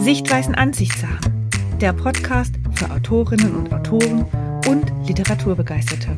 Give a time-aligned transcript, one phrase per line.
[0.00, 1.50] Sichtweisen Ansichtssachen.
[1.78, 4.24] Der Podcast für Autorinnen und Autoren
[4.66, 6.16] und Literaturbegeisterte.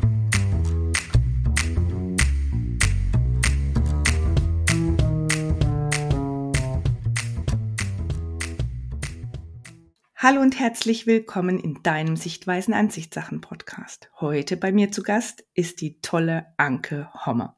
[10.15, 14.09] Hallo und herzlich willkommen in deinem Sichtweisen Ansichtssachen Podcast.
[14.21, 17.57] Heute bei mir zu Gast ist die tolle Anke Hommer.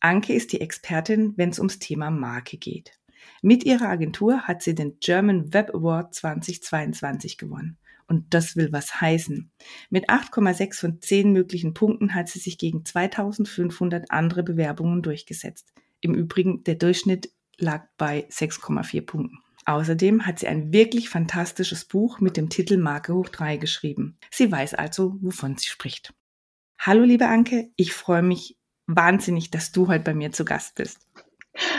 [0.00, 3.00] Anke ist die Expertin, wenn es ums Thema Marke geht.
[3.42, 7.78] Mit ihrer Agentur hat sie den German Web Award 2022 gewonnen.
[8.06, 9.50] Und das will was heißen.
[9.90, 15.72] Mit 8,6 von 10 möglichen Punkten hat sie sich gegen 2500 andere Bewerbungen durchgesetzt.
[16.00, 19.38] Im Übrigen, der Durchschnitt lag bei 6,4 Punkten.
[19.66, 24.18] Außerdem hat sie ein wirklich fantastisches Buch mit dem Titel Marke hoch 3 geschrieben.
[24.30, 26.12] Sie weiß also, wovon sie spricht.
[26.78, 31.06] Hallo liebe Anke, ich freue mich wahnsinnig, dass du heute bei mir zu Gast bist.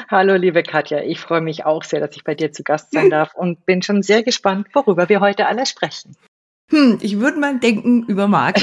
[0.10, 3.10] Hallo liebe Katja, ich freue mich auch sehr, dass ich bei dir zu Gast sein
[3.10, 6.16] darf und bin schon sehr gespannt, worüber wir heute alle sprechen.
[6.72, 8.58] Hm, ich würde mal denken über Marc.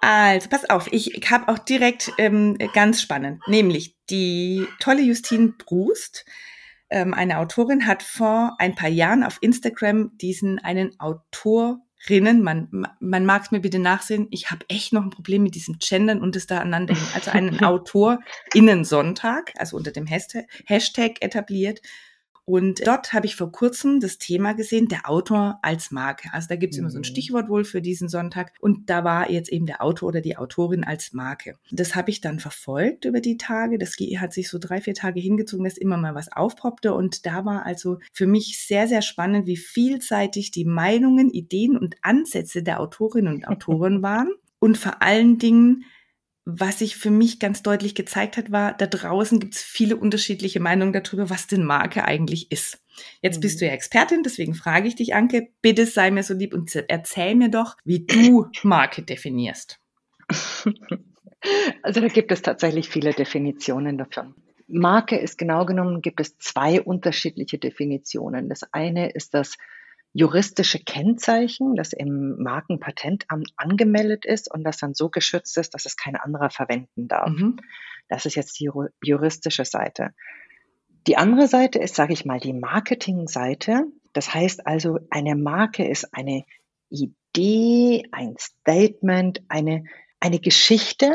[0.00, 6.24] also, pass auf, ich habe auch direkt ähm, ganz spannend, nämlich die tolle Justine Brust,
[6.90, 10.94] ähm, eine Autorin, hat vor ein paar Jahren auf Instagram diesen einen
[12.02, 12.68] Autorinnen, man,
[13.00, 16.20] man mag es mir bitte nachsehen, ich habe echt noch ein Problem mit diesem Gendern
[16.20, 17.06] und das da aneinander hin.
[17.14, 21.80] Also einen Autorinnen-Sonntag, also unter dem Hashtag etabliert
[22.44, 26.28] und dort habe ich vor kurzem das Thema gesehen, der Autor als Marke.
[26.32, 27.04] Also da gibt es immer so ein mhm.
[27.04, 28.52] Stichwort wohl für diesen Sonntag.
[28.60, 31.54] Und da war jetzt eben der Autor oder die Autorin als Marke.
[31.70, 33.78] Das habe ich dann verfolgt über die Tage.
[33.78, 36.94] Das hat sich so drei, vier Tage hingezogen, dass immer mal was aufpoppte.
[36.94, 41.96] Und da war also für mich sehr, sehr spannend, wie vielseitig die Meinungen, Ideen und
[42.02, 44.32] Ansätze der Autorinnen und Autoren waren.
[44.58, 45.84] Und vor allen Dingen,
[46.44, 50.60] was sich für mich ganz deutlich gezeigt hat, war, da draußen gibt es viele unterschiedliche
[50.60, 52.82] Meinungen darüber, was denn Marke eigentlich ist.
[53.20, 53.76] Jetzt bist du ja mhm.
[53.76, 57.76] Expertin, deswegen frage ich dich, Anke, bitte sei mir so lieb und erzähl mir doch,
[57.84, 59.78] wie du Marke definierst.
[61.82, 64.36] Also da gibt es tatsächlich viele Definitionen davon.
[64.68, 68.48] Marke ist genau genommen, gibt es zwei unterschiedliche Definitionen.
[68.48, 69.56] Das eine ist das
[70.14, 75.96] juristische Kennzeichen, das im Markenpatentamt angemeldet ist und das dann so geschützt ist, dass es
[75.96, 77.30] kein anderer verwenden darf.
[77.30, 77.56] Mhm.
[78.08, 78.70] Das ist jetzt die
[79.02, 80.10] juristische Seite.
[81.06, 83.84] Die andere Seite ist, sage ich mal, die Marketingseite.
[84.12, 86.44] Das heißt also, eine Marke ist eine
[86.90, 89.84] Idee, ein Statement, eine,
[90.20, 91.10] eine Geschichte,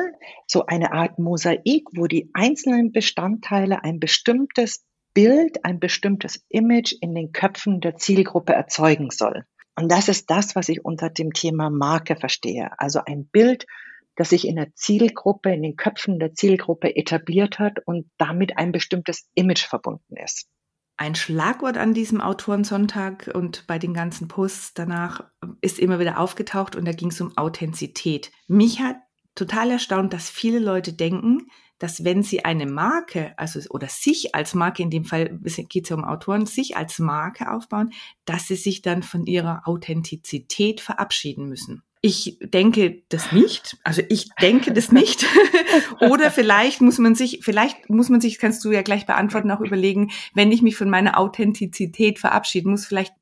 [0.47, 4.86] so eine Art Mosaik, wo die einzelnen Bestandteile ein bestimmtes
[5.17, 9.45] Bild, ein bestimmtes Image in den Köpfen der Zielgruppe erzeugen soll.
[9.75, 12.69] Und das ist das, was ich unter dem Thema Marke verstehe.
[12.78, 13.66] Also ein Bild,
[14.16, 18.72] das sich in der Zielgruppe, in den Köpfen der Zielgruppe etabliert hat und damit ein
[18.72, 20.50] bestimmtes Image verbunden ist.
[20.97, 25.23] Ein Schlagwort an diesem Autorensonntag und bei den ganzen Posts danach
[25.61, 28.31] ist immer wieder aufgetaucht und da ging es um Authentizität.
[28.47, 28.97] Mich hat
[29.34, 31.47] total erstaunt, dass viele Leute denken,
[31.79, 35.39] dass wenn sie eine Marke, also oder sich als Marke, in dem Fall
[35.69, 37.91] geht es ja um Autoren, sich als Marke aufbauen,
[38.25, 41.83] dass sie sich dann von ihrer Authentizität verabschieden müssen.
[42.01, 43.77] Ich denke das nicht.
[43.83, 45.25] Also ich denke das nicht.
[45.99, 49.61] Oder vielleicht muss man sich, vielleicht muss man sich, kannst du ja gleich beantworten, auch
[49.61, 53.13] überlegen, wenn ich mich von meiner Authentizität verabschieden muss, vielleicht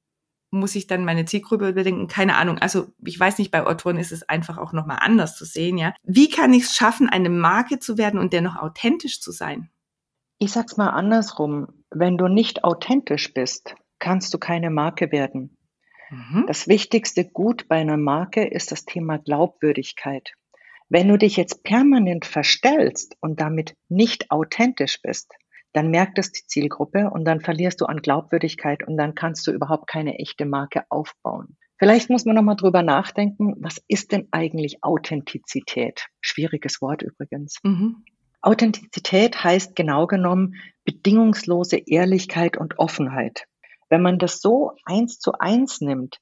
[0.55, 2.07] muss ich dann meine Zielgruppe überdenken?
[2.07, 2.57] Keine Ahnung.
[2.59, 5.93] Also ich weiß nicht, bei Autoren ist es einfach auch nochmal anders zu sehen, ja.
[6.03, 9.69] Wie kann ich es schaffen, eine Marke zu werden und dennoch authentisch zu sein?
[10.37, 11.67] Ich sag's mal andersrum.
[11.91, 15.57] Wenn du nicht authentisch bist, kannst du keine Marke werden.
[16.09, 16.45] Mhm.
[16.47, 20.33] Das wichtigste Gut bei einer Marke ist das Thema Glaubwürdigkeit.
[20.89, 25.33] Wenn du dich jetzt permanent verstellst und damit nicht authentisch bist,
[25.75, 29.51] dann merkt es die Zielgruppe und dann verlierst du an Glaubwürdigkeit und dann kannst du
[29.51, 31.57] überhaupt keine echte Marke aufbauen.
[31.77, 36.05] Vielleicht muss man nochmal drüber nachdenken, was ist denn eigentlich Authentizität?
[36.21, 37.57] Schwieriges Wort übrigens.
[37.63, 38.05] Mhm.
[38.41, 40.55] Authentizität heißt genau genommen
[40.85, 43.45] bedingungslose Ehrlichkeit und Offenheit.
[43.89, 46.19] Wenn man das so eins zu eins nimmt,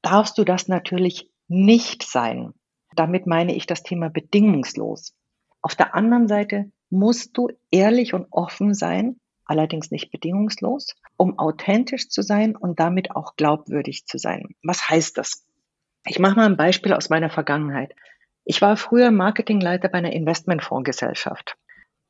[0.00, 2.54] darfst du das natürlich nicht sein.
[2.96, 5.14] Damit meine ich das Thema bedingungslos.
[5.62, 12.08] Auf der anderen Seite musst du ehrlich und offen sein, allerdings nicht bedingungslos, um authentisch
[12.08, 14.54] zu sein und damit auch glaubwürdig zu sein.
[14.62, 15.44] Was heißt das?
[16.06, 17.94] Ich mache mal ein Beispiel aus meiner Vergangenheit.
[18.44, 21.56] Ich war früher Marketingleiter bei einer Investmentfondsgesellschaft.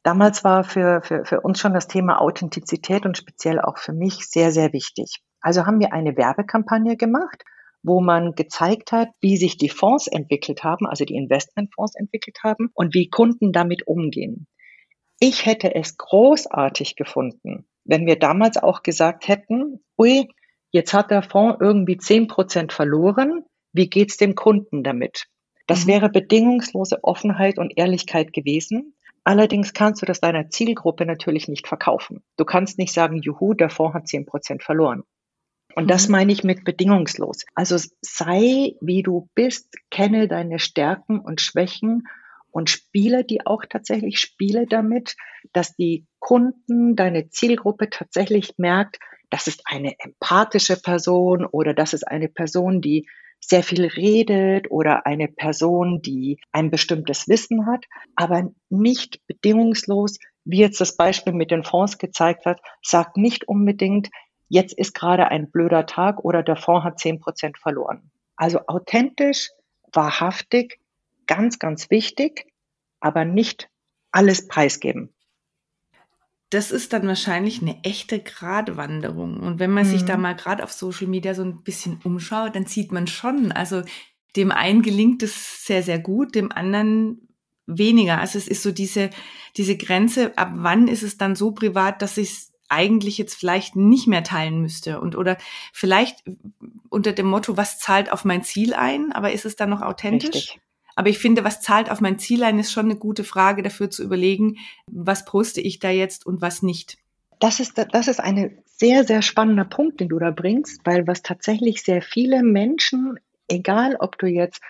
[0.03, 4.29] Damals war für, für, für uns schon das Thema Authentizität und speziell auch für mich
[4.29, 5.21] sehr, sehr wichtig.
[5.41, 7.45] Also haben wir eine Werbekampagne gemacht,
[7.83, 12.71] wo man gezeigt hat, wie sich die Fonds entwickelt haben, also die Investmentfonds entwickelt haben
[12.75, 14.47] und wie Kunden damit umgehen.
[15.19, 20.29] Ich hätte es großartig gefunden, wenn wir damals auch gesagt hätten, ui,
[20.71, 25.27] jetzt hat der Fonds irgendwie zehn Prozent verloren, wie geht's dem Kunden damit?
[25.67, 25.91] Das mhm.
[25.91, 28.95] wäre bedingungslose Offenheit und Ehrlichkeit gewesen.
[29.23, 32.23] Allerdings kannst du das deiner Zielgruppe natürlich nicht verkaufen.
[32.37, 35.05] Du kannst nicht sagen, juhu, der Fonds hat zehn Prozent verloren.
[35.75, 36.13] Und das mhm.
[36.13, 37.45] meine ich mit bedingungslos.
[37.55, 42.05] Also sei, wie du bist, kenne deine Stärken und Schwächen
[42.51, 45.17] und spiele die auch tatsächlich, spiele damit,
[45.53, 48.99] dass die Kunden, deine Zielgruppe tatsächlich merkt,
[49.31, 53.07] das ist eine empathische Person oder das ist eine Person, die
[53.41, 60.59] sehr viel redet oder eine Person, die ein bestimmtes Wissen hat, aber nicht bedingungslos, wie
[60.59, 64.11] jetzt das Beispiel mit den Fonds gezeigt hat, sagt nicht unbedingt,
[64.51, 68.11] jetzt ist gerade ein blöder Tag oder der Fonds hat zehn Prozent verloren.
[68.37, 69.49] Also authentisch,
[69.91, 70.79] wahrhaftig,
[71.27, 72.53] ganz, ganz wichtig,
[73.01, 73.71] aber nicht
[74.11, 75.15] alles preisgeben
[76.51, 79.39] das ist dann wahrscheinlich eine echte Gratwanderung.
[79.39, 79.91] Und wenn man mhm.
[79.91, 80.23] sich da mhm.
[80.23, 83.83] mal gerade auf Social Media so ein bisschen umschaut, dann sieht man schon, also
[84.37, 87.29] dem einen gelingt es sehr, sehr gut, dem anderen
[87.67, 88.19] weniger.
[88.19, 89.11] Also es ist so diese,
[89.57, 93.77] diese Grenze, ab wann ist es dann so privat, dass ich es eigentlich jetzt vielleicht
[93.77, 95.37] nicht mehr teilen müsste und oder
[95.73, 96.23] vielleicht
[96.89, 100.35] unter dem Motto, was zahlt auf mein Ziel ein, aber ist es dann noch authentisch?
[100.35, 100.61] Richtig.
[100.97, 103.91] Aber ich finde, was zahlt auf mein Ziel ein, ist schon eine gute Frage dafür
[103.91, 106.99] zu überlegen, was poste ich da jetzt und was nicht.
[107.39, 111.23] Das ist, das ist ein sehr, sehr spannender Punkt, den du da bringst, weil was
[111.23, 113.19] tatsächlich sehr viele Menschen,
[113.49, 114.61] egal ob du jetzt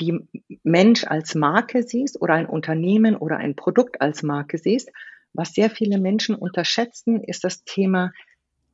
[0.00, 0.20] die
[0.62, 4.90] Mensch als Marke siehst oder ein Unternehmen oder ein Produkt als Marke siehst,
[5.32, 8.12] was sehr viele Menschen unterschätzen, ist das Thema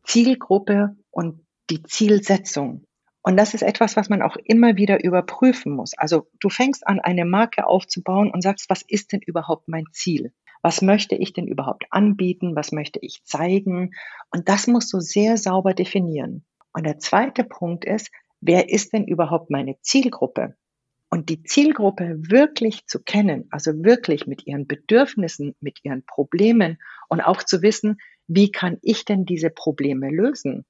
[0.04, 2.86] Zielgruppe und die Zielsetzung.
[3.22, 5.96] Und das ist etwas, was man auch immer wieder überprüfen muss.
[5.96, 10.32] Also du fängst an, eine Marke aufzubauen und sagst, was ist denn überhaupt mein Ziel?
[10.60, 12.54] Was möchte ich denn überhaupt anbieten?
[12.54, 13.92] Was möchte ich zeigen?
[14.30, 16.44] Und das musst du sehr sauber definieren.
[16.74, 18.10] Und der zweite Punkt ist,
[18.40, 20.56] wer ist denn überhaupt meine Zielgruppe?
[21.14, 26.78] Und die Zielgruppe wirklich zu kennen, also wirklich mit ihren Bedürfnissen, mit ihren Problemen
[27.08, 30.64] und auch zu wissen, wie kann ich denn diese Probleme lösen?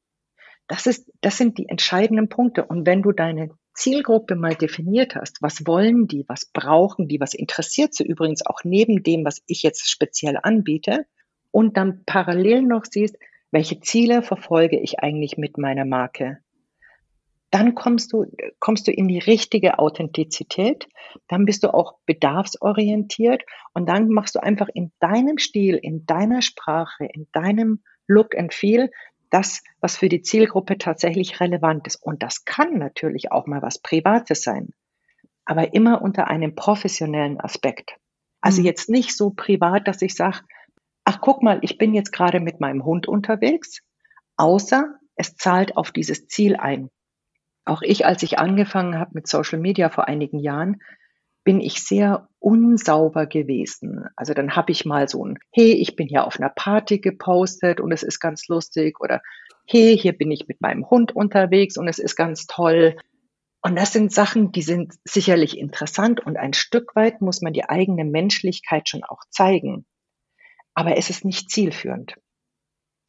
[0.67, 2.63] Das ist, das sind die entscheidenden Punkte.
[2.67, 7.33] Und wenn du deine Zielgruppe mal definiert hast, was wollen die, was brauchen die, was
[7.33, 11.07] interessiert sie übrigens auch neben dem, was ich jetzt speziell anbiete,
[11.53, 13.17] und dann parallel noch siehst,
[13.51, 16.44] welche Ziele verfolge ich eigentlich mit meiner Marke,
[17.55, 18.27] dann kommst du,
[18.59, 20.89] kommst du in die richtige Authentizität,
[21.29, 26.43] dann bist du auch bedarfsorientiert und dann machst du einfach in deinem Stil, in deiner
[26.43, 28.91] Sprache, in deinem Look and Feel
[29.31, 31.95] das, was für die Zielgruppe tatsächlich relevant ist.
[32.03, 34.71] Und das kann natürlich auch mal was Privates sein,
[35.45, 37.97] aber immer unter einem professionellen Aspekt.
[38.41, 38.67] Also mhm.
[38.67, 40.41] jetzt nicht so privat, dass ich sage,
[41.05, 43.81] ach guck mal, ich bin jetzt gerade mit meinem Hund unterwegs,
[44.37, 46.91] außer es zahlt auf dieses Ziel ein.
[47.65, 50.83] Auch ich, als ich angefangen habe mit Social Media vor einigen Jahren,
[51.45, 54.07] bin ich sehr unsauber gewesen.
[54.17, 57.81] Also dann habe ich mal so ein, hey, ich bin hier auf einer Party gepostet
[57.81, 59.23] und es ist ganz lustig oder
[59.67, 62.97] hey, hier bin ich mit meinem Hund unterwegs und es ist ganz toll.
[63.63, 67.67] Und das sind Sachen, die sind sicherlich interessant und ein Stück weit muss man die
[67.67, 69.87] eigene Menschlichkeit schon auch zeigen.
[70.75, 72.17] Aber es ist nicht zielführend.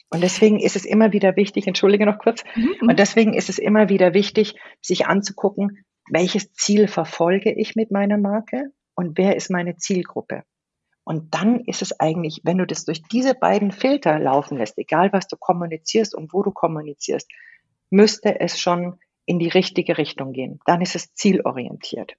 [0.09, 2.89] Und deswegen ist es immer wieder wichtig, entschuldige noch kurz, mhm.
[2.89, 8.17] und deswegen ist es immer wieder wichtig, sich anzugucken, welches Ziel verfolge ich mit meiner
[8.17, 10.43] Marke und wer ist meine Zielgruppe.
[11.03, 15.13] Und dann ist es eigentlich, wenn du das durch diese beiden Filter laufen lässt, egal
[15.13, 17.29] was du kommunizierst und wo du kommunizierst,
[17.89, 20.59] müsste es schon in die richtige Richtung gehen.
[20.65, 22.15] Dann ist es zielorientiert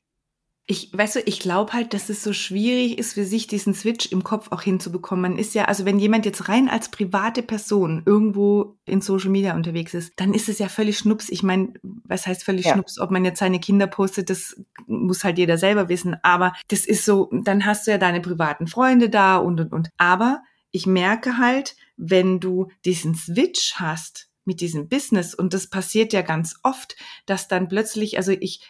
[0.68, 4.10] ich, weißt du, ich glaube halt, dass es so schwierig ist für sich, diesen Switch
[4.10, 5.22] im Kopf auch hinzubekommen.
[5.22, 9.54] Man ist ja, also wenn jemand jetzt rein als private Person irgendwo in Social Media
[9.54, 11.28] unterwegs ist, dann ist es ja völlig schnups.
[11.28, 12.72] Ich meine, was heißt völlig ja.
[12.72, 12.98] schnups?
[12.98, 16.16] Ob man jetzt seine Kinder postet, das muss halt jeder selber wissen.
[16.24, 19.90] Aber das ist so, dann hast du ja deine privaten Freunde da und, und, und.
[19.98, 20.42] Aber
[20.72, 25.34] ich merke halt, wenn du diesen Switch hast, mit diesem Business.
[25.34, 26.96] Und das passiert ja ganz oft,
[27.26, 28.60] dass dann plötzlich, also ich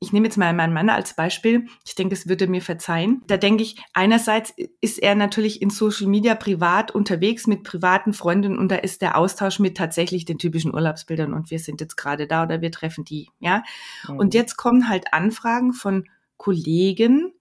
[0.00, 1.66] ich nehme jetzt mal meinen Mann als Beispiel.
[1.84, 3.22] Ich denke, es würde mir verzeihen.
[3.26, 8.58] Da denke ich, einerseits ist er natürlich in Social Media privat unterwegs mit privaten Freunden
[8.58, 12.26] und da ist der Austausch mit tatsächlich den typischen Urlaubsbildern und wir sind jetzt gerade
[12.26, 13.62] da oder wir treffen die, ja.
[14.08, 14.18] Mhm.
[14.18, 16.04] Und jetzt kommen halt Anfragen von
[16.36, 17.32] Kollegen,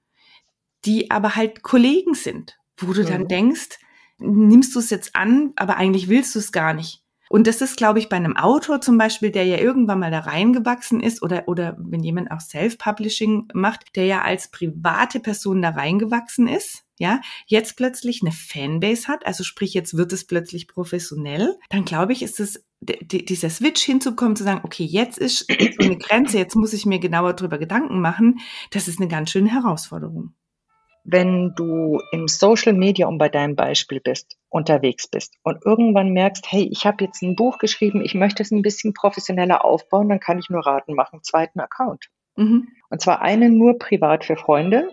[0.85, 3.07] die aber halt Kollegen sind, wo du mhm.
[3.07, 3.79] dann denkst,
[4.19, 7.02] nimmst du es jetzt an, aber eigentlich willst du es gar nicht.
[7.29, 10.19] Und das ist, glaube ich, bei einem Autor zum Beispiel, der ja irgendwann mal da
[10.19, 15.69] reingewachsen ist oder, oder wenn jemand auch Self-Publishing macht, der ja als private Person da
[15.69, 21.57] reingewachsen ist, ja, jetzt plötzlich eine Fanbase hat, also sprich, jetzt wird es plötzlich professionell,
[21.69, 25.97] dann glaube ich, ist es dieser Switch hinzukommen, zu sagen, okay, jetzt ist so eine
[25.97, 28.39] Grenze, jetzt muss ich mir genauer darüber Gedanken machen,
[28.71, 30.33] das ist eine ganz schöne Herausforderung.
[31.03, 36.45] Wenn du im Social Media, um bei deinem Beispiel bist, unterwegs bist und irgendwann merkst,
[36.49, 40.19] hey, ich habe jetzt ein Buch geschrieben, ich möchte es ein bisschen professioneller aufbauen, dann
[40.19, 42.07] kann ich nur raten, machen zweiten Account.
[42.35, 42.69] Mhm.
[42.89, 44.89] Und zwar einen nur privat für Freunde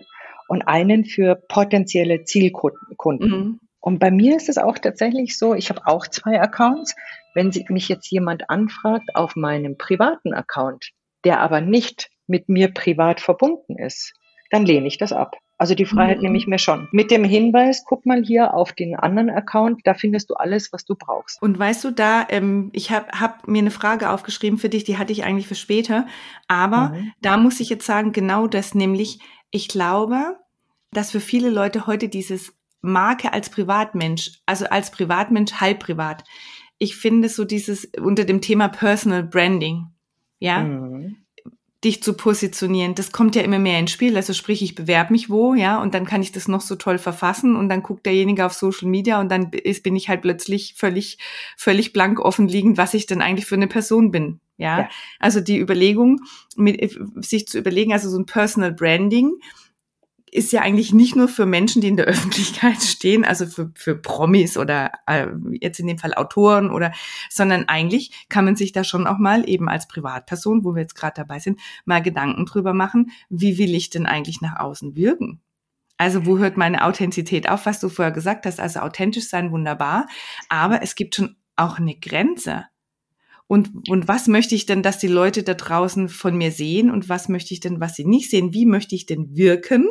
[0.47, 3.29] und einen für potenzielle Zielkunden.
[3.29, 3.59] Mhm.
[3.79, 6.95] Und bei mir ist es auch tatsächlich so, ich habe auch zwei Accounts.
[7.33, 10.91] Wenn mich jetzt jemand anfragt auf meinem privaten Account,
[11.23, 14.13] der aber nicht mit mir privat verbunden ist,
[14.51, 15.37] dann lehne ich das ab.
[15.61, 16.23] Also die Freiheit mhm.
[16.23, 16.87] nehme ich mir schon.
[16.91, 20.85] Mit dem Hinweis, guck mal hier auf den anderen Account, da findest du alles, was
[20.85, 21.39] du brauchst.
[21.39, 24.97] Und weißt du, da, ähm, ich habe hab mir eine Frage aufgeschrieben für dich, die
[24.97, 26.07] hatte ich eigentlich für später.
[26.47, 27.11] Aber mhm.
[27.21, 29.19] da muss ich jetzt sagen, genau das, nämlich,
[29.51, 30.39] ich glaube,
[30.93, 36.23] dass für viele Leute heute dieses Marke als Privatmensch, also als Privatmensch halb privat.
[36.79, 39.89] Ich finde so dieses unter dem Thema Personal Branding,
[40.39, 41.17] ja, mhm.
[41.83, 44.15] Dich zu positionieren, das kommt ja immer mehr ins Spiel.
[44.15, 46.99] Also sprich, ich bewerbe mich wo, ja, und dann kann ich das noch so toll
[46.99, 50.75] verfassen und dann guckt derjenige auf Social Media und dann ist, bin ich halt plötzlich
[50.77, 51.17] völlig,
[51.57, 54.39] völlig blank offenliegend, was ich denn eigentlich für eine Person bin.
[54.57, 54.89] Ja, ja.
[55.19, 56.21] also die Überlegung,
[56.55, 56.95] mit,
[57.25, 59.31] sich zu überlegen, also so ein Personal Branding,
[60.31, 63.95] ist ja eigentlich nicht nur für Menschen, die in der Öffentlichkeit stehen, also für, für
[63.95, 65.27] Promis oder äh,
[65.59, 66.93] jetzt in dem Fall Autoren oder,
[67.29, 70.95] sondern eigentlich kann man sich da schon auch mal eben als Privatperson, wo wir jetzt
[70.95, 75.41] gerade dabei sind, mal Gedanken drüber machen, wie will ich denn eigentlich nach außen wirken?
[75.97, 78.59] Also wo hört meine Authentizität auf, was du vorher gesagt hast?
[78.59, 80.07] Also authentisch sein, wunderbar,
[80.49, 82.65] aber es gibt schon auch eine Grenze.
[83.47, 87.09] Und, und was möchte ich denn, dass die Leute da draußen von mir sehen und
[87.09, 88.53] was möchte ich denn, was sie nicht sehen?
[88.53, 89.89] Wie möchte ich denn wirken?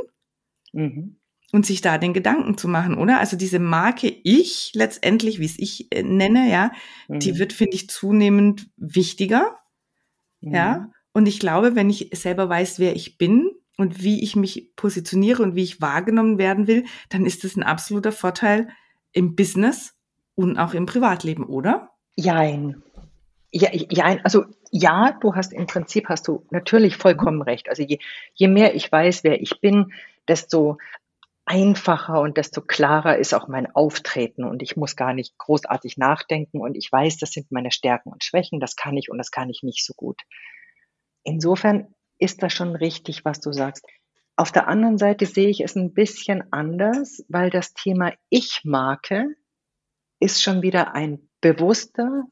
[0.72, 1.16] Mhm.
[1.52, 3.18] Und sich da den Gedanken zu machen, oder?
[3.18, 6.70] Also diese Marke Ich letztendlich, wie es ich äh, nenne, ja,
[7.08, 7.18] mhm.
[7.18, 9.58] die wird, finde ich, zunehmend wichtiger.
[10.40, 10.54] Mhm.
[10.54, 10.90] Ja.
[11.12, 15.42] Und ich glaube, wenn ich selber weiß, wer ich bin und wie ich mich positioniere
[15.42, 18.68] und wie ich wahrgenommen werden will, dann ist das ein absoluter Vorteil
[19.12, 19.94] im Business
[20.34, 21.90] und auch im Privatleben, oder?
[22.14, 22.82] Jein.
[23.52, 27.68] Ja, ja, also ja, du hast im Prinzip hast du natürlich vollkommen recht.
[27.68, 27.98] Also je,
[28.34, 29.92] je mehr ich weiß, wer ich bin,
[30.28, 30.78] desto
[31.44, 36.60] einfacher und desto klarer ist auch mein Auftreten und ich muss gar nicht großartig nachdenken
[36.60, 39.50] und ich weiß, das sind meine Stärken und Schwächen, das kann ich und das kann
[39.50, 40.20] ich nicht so gut.
[41.24, 43.84] Insofern ist das schon richtig, was du sagst.
[44.36, 49.34] Auf der anderen Seite sehe ich es ein bisschen anders, weil das Thema Ich-Marke
[50.20, 52.24] ist schon wieder ein bewusster,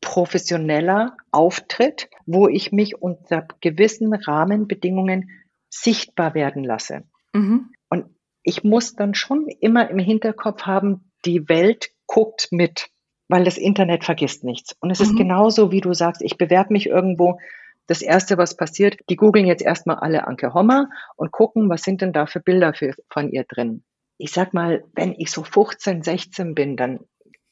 [0.00, 5.30] professioneller Auftritt, wo ich mich unter gewissen Rahmenbedingungen
[5.70, 7.04] sichtbar werden lasse.
[7.32, 7.72] Mhm.
[7.88, 8.06] Und
[8.42, 12.88] ich muss dann schon immer im Hinterkopf haben, die Welt guckt mit,
[13.28, 14.76] weil das Internet vergisst nichts.
[14.80, 15.04] Und es mhm.
[15.04, 17.38] ist genauso, wie du sagst, ich bewerbe mich irgendwo.
[17.86, 22.02] Das erste, was passiert, die googeln jetzt erstmal alle Anke Hommer und gucken, was sind
[22.02, 23.84] denn da für Bilder für, von ihr drin.
[24.16, 27.00] Ich sag mal, wenn ich so 15, 16 bin, dann,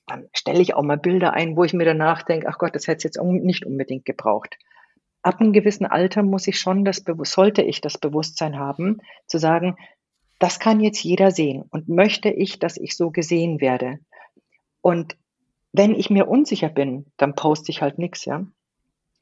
[0.06, 2.87] dann stelle ich auch mal Bilder ein, wo ich mir danach denke, ach Gott, das
[2.87, 4.56] hätte es jetzt nicht unbedingt gebraucht
[5.28, 9.76] ab einem gewissen Alter muss ich schon das, sollte ich das Bewusstsein haben, zu sagen,
[10.38, 13.99] das kann jetzt jeder sehen und möchte ich, dass ich so gesehen werde.
[14.80, 15.18] Und
[15.75, 18.38] wenn ich mir unsicher bin, dann poste ich halt nichts, ja.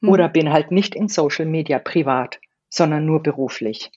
[0.01, 0.09] Hm.
[0.09, 3.91] Oder bin halt nicht in Social Media privat, sondern nur beruflich.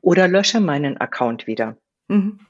[0.00, 1.76] Oder lösche meinen Account wieder.
[2.08, 2.40] Mhm.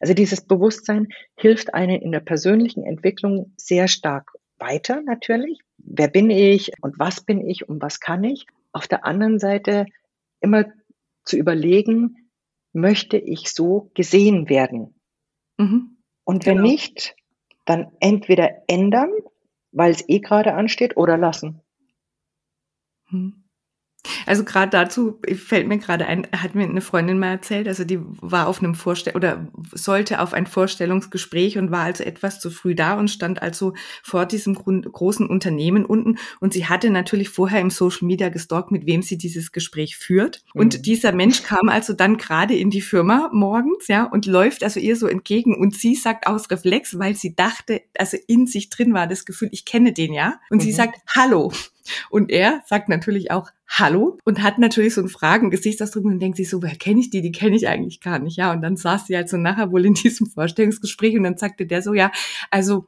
[0.00, 1.06] Also dieses Bewusstsein
[1.36, 5.60] hilft einen in der persönlichen Entwicklung sehr stark weiter natürlich.
[5.90, 8.46] Wer bin ich und was bin ich und was kann ich?
[8.72, 9.86] Auf der anderen Seite
[10.40, 10.66] immer
[11.24, 12.30] zu überlegen,
[12.72, 14.94] möchte ich so gesehen werden?
[15.56, 15.98] Mhm.
[16.24, 16.68] Und wenn genau.
[16.68, 17.16] nicht,
[17.64, 19.10] dann entweder ändern,
[19.72, 21.62] weil es eh gerade ansteht, oder lassen.
[23.10, 23.47] Mhm.
[24.26, 27.98] Also gerade dazu fällt mir gerade ein, hat mir eine Freundin mal erzählt, also die
[28.20, 32.74] war auf einem Vorstell oder sollte auf ein Vorstellungsgespräch und war also etwas zu früh
[32.74, 36.16] da und stand also vor diesem großen Unternehmen unten.
[36.40, 40.44] Und sie hatte natürlich vorher im Social Media gestalkt, mit wem sie dieses Gespräch führt.
[40.54, 40.82] Und mhm.
[40.82, 44.96] dieser Mensch kam also dann gerade in die Firma morgens, ja, und läuft also ihr
[44.96, 45.54] so entgegen.
[45.54, 49.48] Und sie sagt aus Reflex, weil sie dachte, also in sich drin war das Gefühl,
[49.52, 50.40] ich kenne den ja.
[50.50, 50.62] Und mhm.
[50.62, 51.52] sie sagt Hallo
[52.10, 56.48] und er sagt natürlich auch Hallo und hat natürlich so einen Fragen-Gesichtsausdruck und denkt sich
[56.48, 57.20] so, wer kenne ich die?
[57.20, 58.36] Die kenne ich eigentlich gar nicht.
[58.36, 61.66] Ja, und dann saß sie halt so nachher wohl in diesem Vorstellungsgespräch und dann sagte
[61.66, 62.10] der so, ja,
[62.50, 62.86] also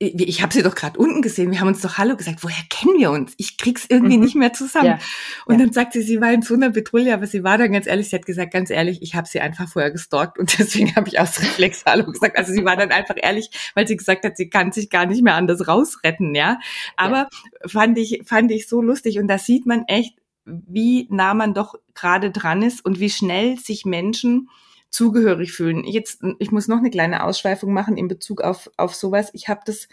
[0.00, 2.98] ich habe sie doch gerade unten gesehen, wir haben uns doch Hallo gesagt, woher kennen
[2.98, 3.34] wir uns?
[3.36, 4.22] Ich krieg's irgendwie mhm.
[4.22, 4.86] nicht mehr zusammen.
[4.86, 4.98] Ja.
[5.44, 5.64] Und ja.
[5.64, 8.08] dann sagt sie, sie war in so einer Petrouille, aber sie war dann ganz ehrlich,
[8.08, 11.18] sie hat gesagt, ganz ehrlich, ich habe sie einfach vorher gestalkt und deswegen habe ich
[11.18, 12.38] aus Reflex Hallo gesagt.
[12.38, 15.22] Also sie war dann einfach ehrlich, weil sie gesagt hat, sie kann sich gar nicht
[15.22, 16.60] mehr anders rausretten, ja.
[16.96, 17.28] Aber
[17.62, 17.68] ja.
[17.68, 20.14] fand ich, fand ich so lustig und da sieht man echt,
[20.44, 24.48] wie nah man doch gerade dran ist und wie schnell sich Menschen
[24.90, 25.84] zugehörig fühlen.
[25.84, 29.30] Jetzt, ich muss noch eine kleine Ausschweifung machen in Bezug auf, auf sowas.
[29.32, 29.88] Ich habe das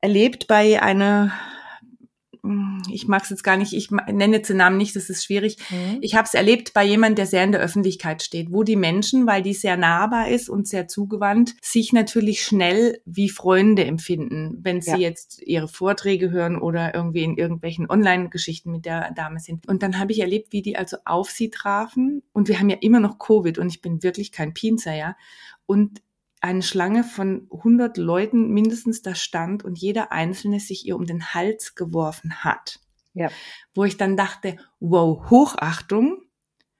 [0.00, 1.32] erlebt bei einer
[2.90, 5.56] ich mag es jetzt gar nicht, ich nenne jetzt den Namen nicht, das ist schwierig.
[5.70, 5.98] Mhm.
[6.00, 9.26] Ich habe es erlebt bei jemandem, der sehr in der Öffentlichkeit steht, wo die Menschen,
[9.26, 14.80] weil die sehr nahbar ist und sehr zugewandt, sich natürlich schnell wie Freunde empfinden, wenn
[14.80, 14.96] sie ja.
[14.98, 19.68] jetzt ihre Vorträge hören oder irgendwie in irgendwelchen Online-Geschichten mit der Dame sind.
[19.68, 22.78] Und dann habe ich erlebt, wie die also auf sie trafen und wir haben ja
[22.80, 25.16] immer noch Covid und ich bin wirklich kein Pinzer, ja.
[25.66, 26.00] Und
[26.46, 31.34] eine Schlange von 100 Leuten mindestens da stand und jeder Einzelne sich ihr um den
[31.34, 32.80] Hals geworfen hat.
[33.14, 33.30] Ja.
[33.74, 36.22] Wo ich dann dachte, wow, Hochachtung,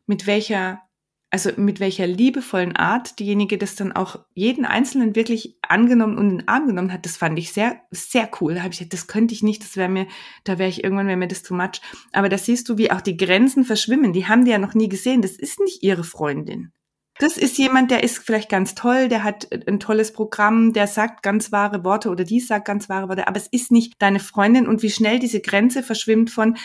[0.07, 0.83] mit welcher,
[1.31, 6.39] also mit welcher liebevollen Art diejenige das dann auch jeden Einzelnen wirklich angenommen und in
[6.39, 8.55] den Arm genommen hat, das fand ich sehr, sehr cool.
[8.55, 10.07] Da habe ich gesagt, das könnte ich nicht, das wäre mir,
[10.45, 11.81] da wäre ich irgendwann, wäre mir das too much.
[12.13, 14.13] Aber da siehst du, wie auch die Grenzen verschwimmen.
[14.13, 15.23] Die haben die ja noch nie gesehen.
[15.23, 16.73] Das ist nicht ihre Freundin.
[17.19, 21.23] Das ist jemand, der ist vielleicht ganz toll, der hat ein tolles Programm, der sagt
[21.23, 24.67] ganz wahre Worte oder die sagt ganz wahre Worte, aber es ist nicht deine Freundin
[24.67, 26.59] und wie schnell diese Grenze verschwimmt von,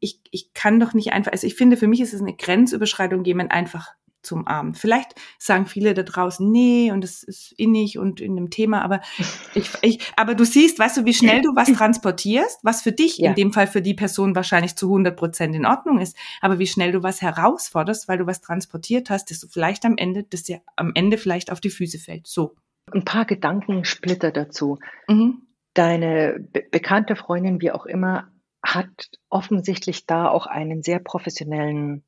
[0.00, 3.24] ich, ich kann doch nicht einfach, also ich finde, für mich ist es eine Grenzüberschreitung,
[3.24, 4.74] jemand einfach zum Arm.
[4.74, 9.00] Vielleicht sagen viele da draußen, nee, und es ist innig und in dem Thema, aber
[9.54, 13.18] ich, ich, aber du siehst, weißt du, wie schnell du was transportierst, was für dich
[13.18, 13.30] ja.
[13.30, 16.66] in dem Fall für die Person wahrscheinlich zu 100 Prozent in Ordnung ist, aber wie
[16.66, 20.42] schnell du was herausforderst, weil du was transportiert hast, dass du vielleicht am Ende, dass
[20.42, 22.26] dir am Ende vielleicht auf die Füße fällt.
[22.26, 22.54] So.
[22.92, 24.78] Ein paar Gedankensplitter dazu.
[25.08, 25.42] Mhm.
[25.74, 28.28] Deine be bekannte Freundin, wie auch immer,
[28.64, 32.02] hat offensichtlich da auch einen sehr professionellen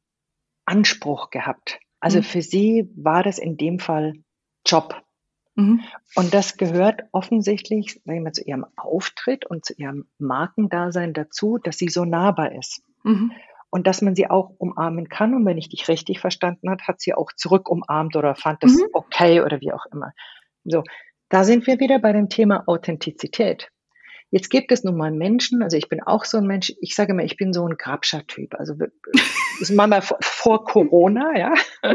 [0.65, 1.79] Anspruch gehabt.
[2.01, 2.23] Also mhm.
[2.23, 4.15] für sie war das in dem Fall
[4.67, 5.01] Job.
[5.55, 5.81] Mhm.
[6.15, 11.59] Und das gehört offensichtlich sag ich mal, zu ihrem Auftritt und zu ihrem Markendasein dazu,
[11.59, 12.83] dass sie so nahbar ist.
[13.05, 13.33] Mhm.
[13.71, 15.35] Und dass man sie auch umarmen kann.
[15.35, 18.73] Und wenn ich dich richtig verstanden habe, hat sie auch zurück umarmt oder fand das
[18.73, 18.89] mhm.
[18.93, 20.13] okay oder wie auch immer.
[20.65, 20.83] So,
[21.29, 23.71] da sind wir wieder bei dem Thema Authentizität.
[24.31, 27.13] Jetzt gibt es nun mal Menschen, also ich bin auch so ein Mensch, ich sage
[27.13, 28.55] immer, ich bin so ein Grabscher-Typ.
[28.55, 28.75] Also
[29.59, 31.55] das war mal vor Corona, ja,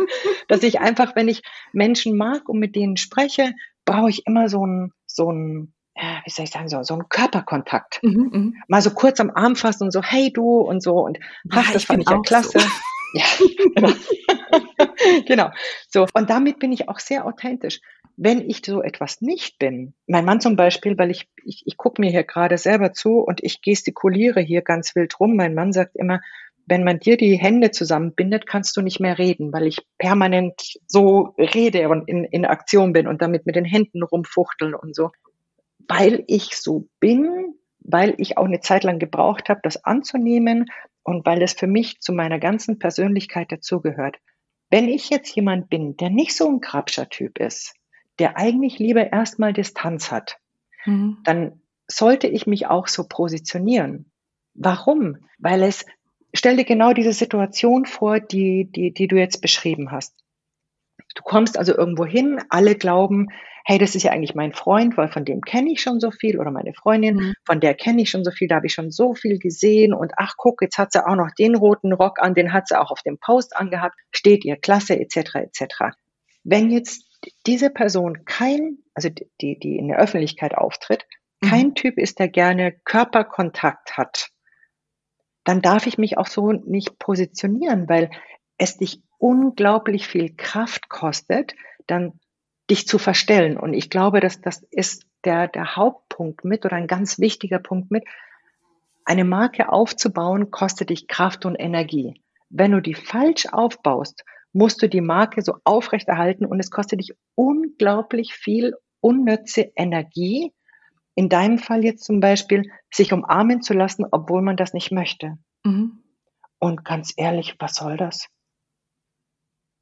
[0.49, 3.53] dass ich einfach, wenn ich Menschen mag und mit denen spreche,
[3.85, 7.99] brauche ich immer so ein, so ein, wie soll ich sagen, so, so einen Körperkontakt.
[8.03, 8.51] Mhm, mh.
[8.67, 11.19] Mal so kurz am Arm fassen und so, hey du und so und
[11.51, 12.59] ach, das fand ich ja klasse.
[12.59, 12.67] So.
[13.13, 13.25] Ja,
[13.75, 13.93] genau.
[15.25, 15.51] genau.
[15.89, 16.05] So.
[16.13, 17.79] Und damit bin ich auch sehr authentisch
[18.17, 22.01] wenn ich so etwas nicht bin, mein Mann zum Beispiel, weil ich, ich, ich gucke
[22.01, 25.95] mir hier gerade selber zu und ich gestikuliere hier ganz wild rum, mein Mann sagt
[25.95, 26.21] immer,
[26.67, 31.35] wenn man dir die Hände zusammenbindet, kannst du nicht mehr reden, weil ich permanent so
[31.37, 35.11] rede und in, in Aktion bin und damit mit den Händen rumfuchteln und so.
[35.87, 40.65] Weil ich so bin, weil ich auch eine Zeit lang gebraucht habe, das anzunehmen
[41.03, 44.17] und weil es für mich zu meiner ganzen Persönlichkeit dazugehört.
[44.71, 47.75] Wenn ich jetzt jemand bin, der nicht so ein Grabscher-Typ ist,
[48.19, 50.37] der eigentlich lieber erstmal Distanz hat,
[50.85, 51.17] mhm.
[51.23, 54.11] dann sollte ich mich auch so positionieren.
[54.53, 55.17] Warum?
[55.37, 55.85] Weil es,
[56.33, 60.15] stell dir genau diese Situation vor, die, die, die du jetzt beschrieben hast.
[61.15, 63.29] Du kommst also irgendwo hin, alle glauben,
[63.67, 66.39] hey, das ist ja eigentlich mein Freund, weil von dem kenne ich schon so viel
[66.39, 67.33] oder meine Freundin, mhm.
[67.45, 70.13] von der kenne ich schon so viel, da habe ich schon so viel gesehen und
[70.17, 72.91] ach guck, jetzt hat sie auch noch den roten Rock an, den hat sie auch
[72.91, 75.35] auf dem Post angehabt, steht ihr klasse etc.
[75.35, 75.65] etc.
[76.43, 77.07] Wenn jetzt
[77.45, 81.05] diese Person kein, also die, die in der Öffentlichkeit auftritt,
[81.41, 81.75] kein mhm.
[81.75, 84.29] Typ ist, der gerne Körperkontakt hat,
[85.43, 88.09] dann darf ich mich auch so nicht positionieren, weil
[88.57, 91.55] es dich unglaublich viel Kraft kostet,
[91.87, 92.19] dann
[92.69, 93.57] dich zu verstellen.
[93.57, 97.91] Und ich glaube, dass das ist der, der Hauptpunkt mit oder ein ganz wichtiger Punkt
[97.91, 98.05] mit.
[99.03, 102.21] Eine Marke aufzubauen kostet dich Kraft und Energie.
[102.49, 104.23] Wenn du die falsch aufbaust
[104.55, 110.53] musst du die Marke so aufrechterhalten und es kostet dich unglaublich viel unnütze Energie.
[111.13, 115.37] In deinem Fall jetzt zum Beispiel, sich umarmen zu lassen, obwohl man das nicht möchte.
[115.65, 116.03] Mhm.
[116.59, 118.27] Und ganz ehrlich, was soll das?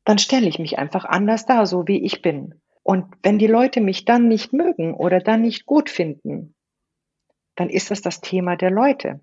[0.05, 2.59] Dann stelle ich mich einfach anders da, so wie ich bin.
[2.81, 6.55] Und wenn die Leute mich dann nicht mögen oder dann nicht gut finden,
[7.55, 9.21] dann ist das das Thema der Leute.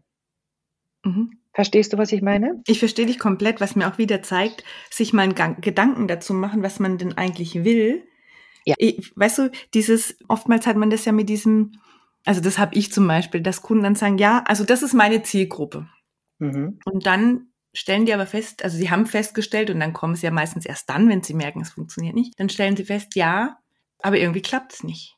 [1.04, 1.39] Mhm.
[1.52, 2.62] Verstehst du, was ich meine?
[2.66, 6.62] Ich verstehe dich komplett, was mir auch wieder zeigt, sich mal einen Gedanken dazu machen,
[6.62, 8.04] was man denn eigentlich will,
[8.64, 8.74] Ja.
[8.78, 11.72] Ich, weißt du, dieses, oftmals hat man das ja mit diesem,
[12.24, 15.22] also das habe ich zum Beispiel, dass Kunden dann sagen, ja, also das ist meine
[15.22, 15.88] Zielgruppe.
[16.38, 16.78] Mhm.
[16.84, 20.32] Und dann stellen die aber fest, also sie haben festgestellt, und dann kommen sie ja
[20.32, 23.58] meistens erst dann, wenn sie merken, es funktioniert nicht, dann stellen sie fest, ja,
[24.02, 25.16] aber irgendwie klappt es nicht.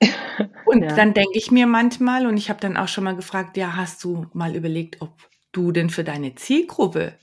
[0.64, 0.94] Und ja.
[0.94, 4.02] dann denke ich mir manchmal, und ich habe dann auch schon mal gefragt, ja, hast
[4.04, 5.12] du mal überlegt, ob
[5.52, 7.14] du denn für deine Zielgruppe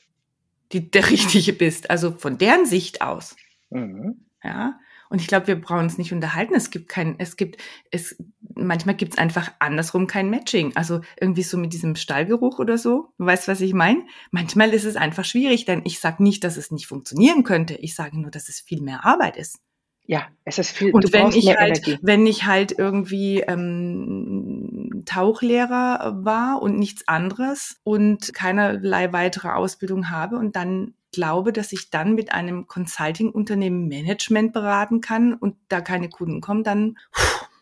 [0.73, 3.35] die, der Richtige bist, also von deren Sicht aus.
[3.69, 4.25] Mhm.
[4.43, 4.79] Ja.
[5.09, 6.53] Und ich glaube, wir brauchen uns nicht unterhalten.
[6.53, 7.61] Es gibt kein, es gibt,
[7.91, 8.21] es,
[8.55, 10.75] manchmal gibt es einfach andersrum kein Matching.
[10.75, 13.13] Also irgendwie so mit diesem Stallgeruch oder so.
[13.17, 14.05] Du weißt, was ich meine?
[14.31, 17.75] Manchmal ist es einfach schwierig, denn ich sage nicht, dass es nicht funktionieren könnte.
[17.75, 19.59] Ich sage nur, dass es viel mehr Arbeit ist.
[20.07, 20.91] Ja, es ist viel.
[20.91, 21.99] Und wenn ich halt, Energie.
[22.01, 30.37] wenn ich halt irgendwie ähm, Tauchlehrer war und nichts anderes und keinerlei weitere Ausbildung habe
[30.37, 36.09] und dann glaube, dass ich dann mit einem Consulting-Unternehmen Management beraten kann und da keine
[36.09, 36.97] Kunden kommen, dann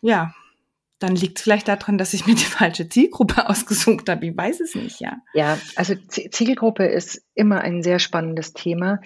[0.00, 0.32] ja,
[0.98, 4.26] dann liegt es vielleicht daran, dass ich mir die falsche Zielgruppe ausgesucht habe.
[4.26, 5.18] Ich weiß es nicht, ja.
[5.34, 9.00] Ja, also Zielgruppe ist immer ein sehr spannendes Thema.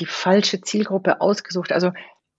[0.00, 1.72] Die falsche Zielgruppe ausgesucht.
[1.72, 1.92] Also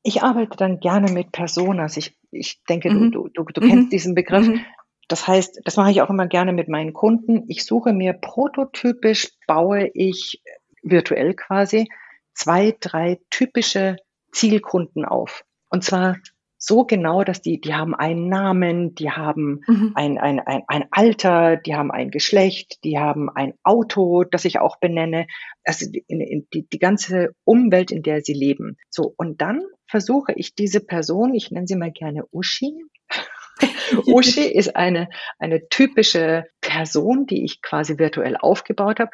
[0.08, 1.98] ich arbeite dann gerne mit Personas.
[1.98, 3.12] Ich, ich denke, mhm.
[3.12, 3.90] du, du, du, kennst mhm.
[3.90, 4.48] diesen Begriff.
[4.48, 4.62] Mhm.
[5.10, 7.44] Das heißt, das mache ich auch immer gerne mit meinen Kunden.
[7.50, 10.42] Ich suche mir prototypisch, baue ich
[10.82, 11.90] virtuell quasi
[12.34, 13.98] zwei, drei typische
[14.32, 15.44] Zielkunden auf.
[15.70, 16.16] Und zwar
[16.58, 19.92] so genau, dass die, die haben einen Namen, die haben mhm.
[19.96, 24.60] ein, ein, ein, ein Alter, die haben ein Geschlecht, die haben ein Auto, das ich
[24.60, 25.28] auch benenne,
[25.64, 28.78] also in, in die, die ganze Umwelt, in der sie leben.
[28.90, 32.74] So, und dann versuche ich diese Person, ich nenne sie mal gerne Uschi.
[34.08, 39.12] Uschi ist eine, eine typische Person, die ich quasi virtuell aufgebaut habe.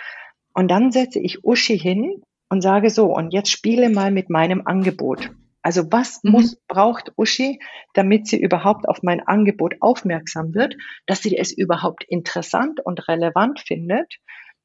[0.53, 4.65] Und dann setze ich Uschi hin und sage so, und jetzt spiele mal mit meinem
[4.65, 5.31] Angebot.
[5.63, 6.31] Also was mhm.
[6.31, 7.59] muss, braucht Uschi,
[7.93, 10.75] damit sie überhaupt auf mein Angebot aufmerksam wird,
[11.07, 14.17] dass sie es überhaupt interessant und relevant findet?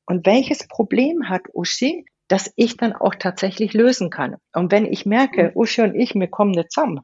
[0.04, 4.36] Und welches Problem hat Uschi, das ich dann auch tatsächlich lösen kann?
[4.52, 5.50] Und wenn ich merke, mhm.
[5.54, 7.00] Uschi und ich, mir kommen nicht zusammen,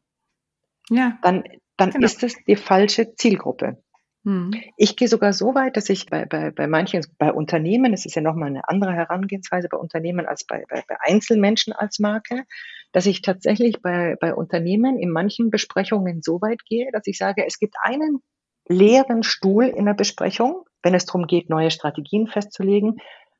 [0.91, 1.17] ja.
[1.23, 1.45] dann,
[1.77, 2.05] dann genau.
[2.05, 3.83] ist es die falsche Zielgruppe.
[4.25, 4.53] Mhm.
[4.79, 8.17] Ich gehe sogar so weit, dass ich bei, bei, bei manchen, bei Unternehmen, es ist
[8.17, 12.45] ja nochmal eine andere Herangehensweise bei Unternehmen als bei, bei, bei Einzelmenschen als Marke,
[12.93, 17.45] dass ich tatsächlich bei, bei Unternehmen in manchen Besprechungen so weit gehe, dass ich sage,
[17.47, 18.23] es gibt einen
[18.67, 22.97] leeren Stuhl in der Besprechung, wenn es darum geht, neue Strategien festzulegen.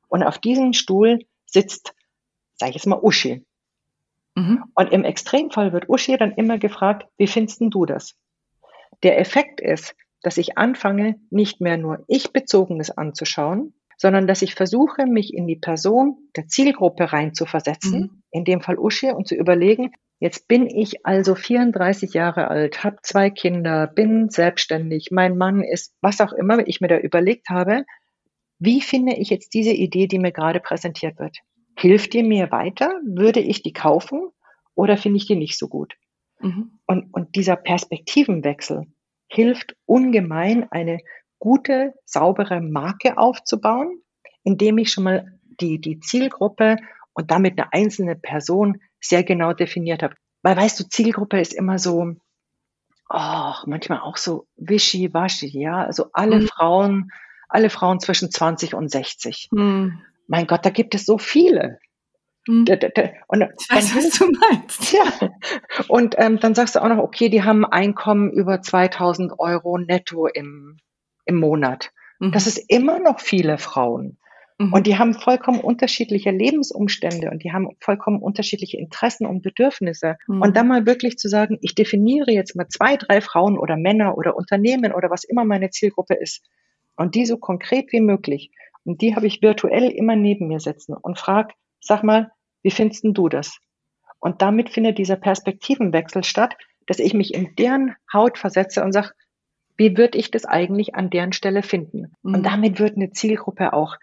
[0.07, 1.95] Und auf diesem Stuhl sitzt,
[2.53, 3.43] sage ich jetzt mal, Uschi.
[4.35, 4.65] Mhm.
[4.75, 8.13] Und im Extremfall wird Uschi dann immer gefragt, wie findest du das?
[9.01, 15.05] Der Effekt ist, dass ich anfange, nicht mehr nur ich-bezogenes anzuschauen, sondern dass ich versuche,
[15.05, 18.23] mich in die Person der Zielgruppe reinzuversetzen, mhm.
[18.31, 22.97] in dem Fall Uschi, und zu überlegen, jetzt bin ich also 34 Jahre alt, habe
[23.03, 27.85] zwei Kinder, bin selbstständig, mein Mann ist, was auch immer ich mir da überlegt habe,
[28.57, 31.37] wie finde ich jetzt diese Idee, die mir gerade präsentiert wird?
[31.77, 32.99] Hilft die mir weiter?
[33.03, 34.29] Würde ich die kaufen
[34.73, 35.95] oder finde ich die nicht so gut?
[36.39, 36.79] Mhm.
[36.87, 38.87] Und, und dieser Perspektivenwechsel
[39.35, 40.99] hilft ungemein, eine
[41.39, 44.01] gute, saubere Marke aufzubauen,
[44.43, 46.77] indem ich schon mal die, die Zielgruppe
[47.13, 50.15] und damit eine einzelne Person sehr genau definiert habe.
[50.41, 52.15] Weil weißt du, Zielgruppe ist immer so,
[53.09, 55.83] oh, manchmal auch so wischiwaschi, ja.
[55.83, 56.47] Also alle mhm.
[56.47, 57.11] Frauen,
[57.47, 59.49] alle Frauen zwischen 20 und 60.
[59.51, 60.01] Mhm.
[60.27, 61.79] Mein Gott, da gibt es so viele.
[62.47, 62.65] Mhm.
[63.27, 64.93] Und ich weiß, was du meinst.
[64.93, 65.29] Ja.
[65.87, 70.27] Und ähm, dann sagst du auch noch, okay, die haben Einkommen über 2000 Euro netto
[70.27, 70.77] im,
[71.25, 71.91] im Monat.
[72.19, 72.31] Mhm.
[72.31, 74.17] Das ist immer noch viele Frauen.
[74.57, 74.73] Mhm.
[74.73, 80.17] Und die haben vollkommen unterschiedliche Lebensumstände und die haben vollkommen unterschiedliche Interessen und Bedürfnisse.
[80.27, 80.41] Mhm.
[80.41, 84.17] Und dann mal wirklich zu sagen, ich definiere jetzt mal zwei, drei Frauen oder Männer
[84.17, 86.43] oder Unternehmen oder was immer meine Zielgruppe ist.
[86.95, 88.51] Und die so konkret wie möglich.
[88.85, 92.31] Und die habe ich virtuell immer neben mir sitzen und frage, sag mal,
[92.65, 93.59] wie findest du das?
[94.19, 99.11] Und damit findet dieser Perspektivenwechsel statt, dass ich mich in deren Haut versetze und sage,
[99.77, 102.15] wie würde ich das eigentlich an deren Stelle finden?
[102.23, 102.33] Mhm.
[102.33, 103.97] Und damit wird eine Zielgruppe auch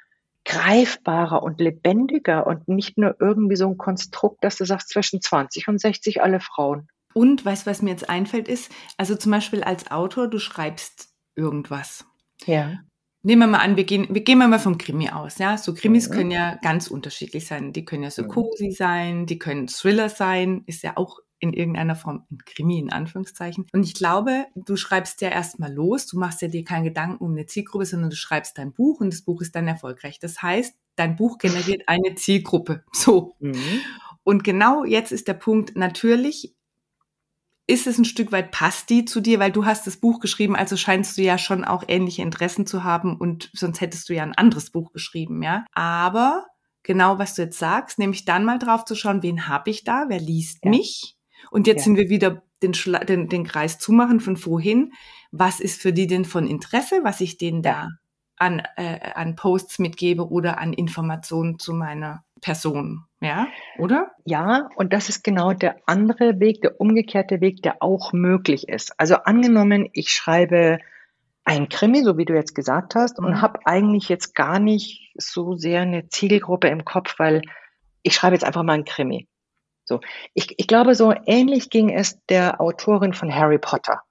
[0.44, 5.66] greifbarer und lebendiger und nicht nur irgendwie so ein Konstrukt, dass du sagst, zwischen 20
[5.66, 6.86] und 60 alle Frauen.
[7.14, 11.08] Und weißt du, was mir jetzt einfällt, ist, also zum Beispiel als Autor, du schreibst
[11.34, 12.06] irgendwas.
[12.46, 12.78] Ja.
[13.24, 15.56] Nehmen wir mal an, wir gehen, wir gehen mal vom Krimi aus, ja.
[15.56, 16.12] So Krimis mhm.
[16.14, 17.72] können ja ganz unterschiedlich sein.
[17.72, 21.96] Die können ja so cozy sein, die können Thriller sein, ist ja auch in irgendeiner
[21.96, 23.66] Form ein Krimi in Anführungszeichen.
[23.72, 27.32] Und ich glaube, du schreibst ja erstmal los, du machst ja dir keinen Gedanken um
[27.32, 30.20] eine Zielgruppe, sondern du schreibst dein Buch und das Buch ist dann erfolgreich.
[30.20, 32.84] Das heißt, dein Buch generiert eine Zielgruppe.
[32.92, 33.34] So.
[33.40, 33.56] Mhm.
[34.24, 36.54] Und genau jetzt ist der Punkt, natürlich
[37.72, 40.54] ist es ein Stück weit, passt die zu dir, weil du hast das Buch geschrieben,
[40.54, 44.22] also scheinst du ja schon auch ähnliche Interessen zu haben und sonst hättest du ja
[44.22, 45.64] ein anderes Buch geschrieben, ja.
[45.72, 46.44] Aber
[46.82, 50.04] genau, was du jetzt sagst, nämlich dann mal drauf zu schauen, wen habe ich da,
[50.08, 50.70] wer liest ja.
[50.70, 51.16] mich?
[51.50, 51.84] Und jetzt ja.
[51.84, 52.72] sind wir wieder den,
[53.08, 54.92] den, den Kreis zumachen von vorhin.
[55.30, 57.88] Was ist für die denn von Interesse, was ich denen da
[58.36, 63.06] an, äh, an Posts mitgebe oder an Informationen zu meiner Person?
[63.22, 63.46] Ja,
[63.78, 64.10] oder?
[64.24, 68.98] Ja, und das ist genau der andere Weg, der umgekehrte Weg, der auch möglich ist.
[68.98, 70.78] Also angenommen, ich schreibe
[71.44, 73.40] ein Krimi, so wie du jetzt gesagt hast, und mhm.
[73.40, 77.42] habe eigentlich jetzt gar nicht so sehr eine Zielgruppe im Kopf, weil
[78.02, 79.28] ich schreibe jetzt einfach mal ein Krimi.
[79.84, 80.00] So,
[80.34, 84.02] ich, ich glaube, so ähnlich ging es der Autorin von Harry Potter.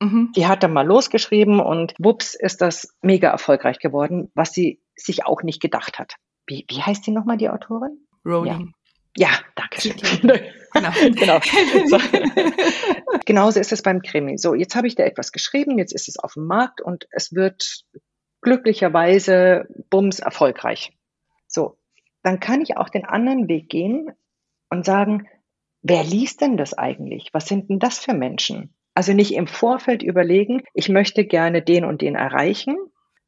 [0.00, 0.32] Mhm.
[0.36, 5.26] Die hat dann mal losgeschrieben und wups ist das mega erfolgreich geworden, was sie sich
[5.26, 6.16] auch nicht gedacht hat.
[6.46, 8.06] Wie, wie heißt die nochmal, die Autorin?
[8.24, 8.74] Rowling.
[9.16, 9.96] Ja, ja danke schön.
[10.74, 10.90] Genau.
[11.14, 11.38] genau.
[11.86, 11.98] So.
[13.26, 14.38] Genauso ist es beim Krimi.
[14.38, 17.32] So, jetzt habe ich da etwas geschrieben, jetzt ist es auf dem Markt und es
[17.32, 17.84] wird
[18.42, 20.92] glücklicherweise bums erfolgreich.
[21.46, 21.78] So,
[22.22, 24.10] dann kann ich auch den anderen Weg gehen
[24.68, 25.28] und sagen,
[25.82, 27.28] wer liest denn das eigentlich?
[27.32, 28.74] Was sind denn das für Menschen?
[28.94, 32.76] Also nicht im Vorfeld überlegen, ich möchte gerne den und den erreichen,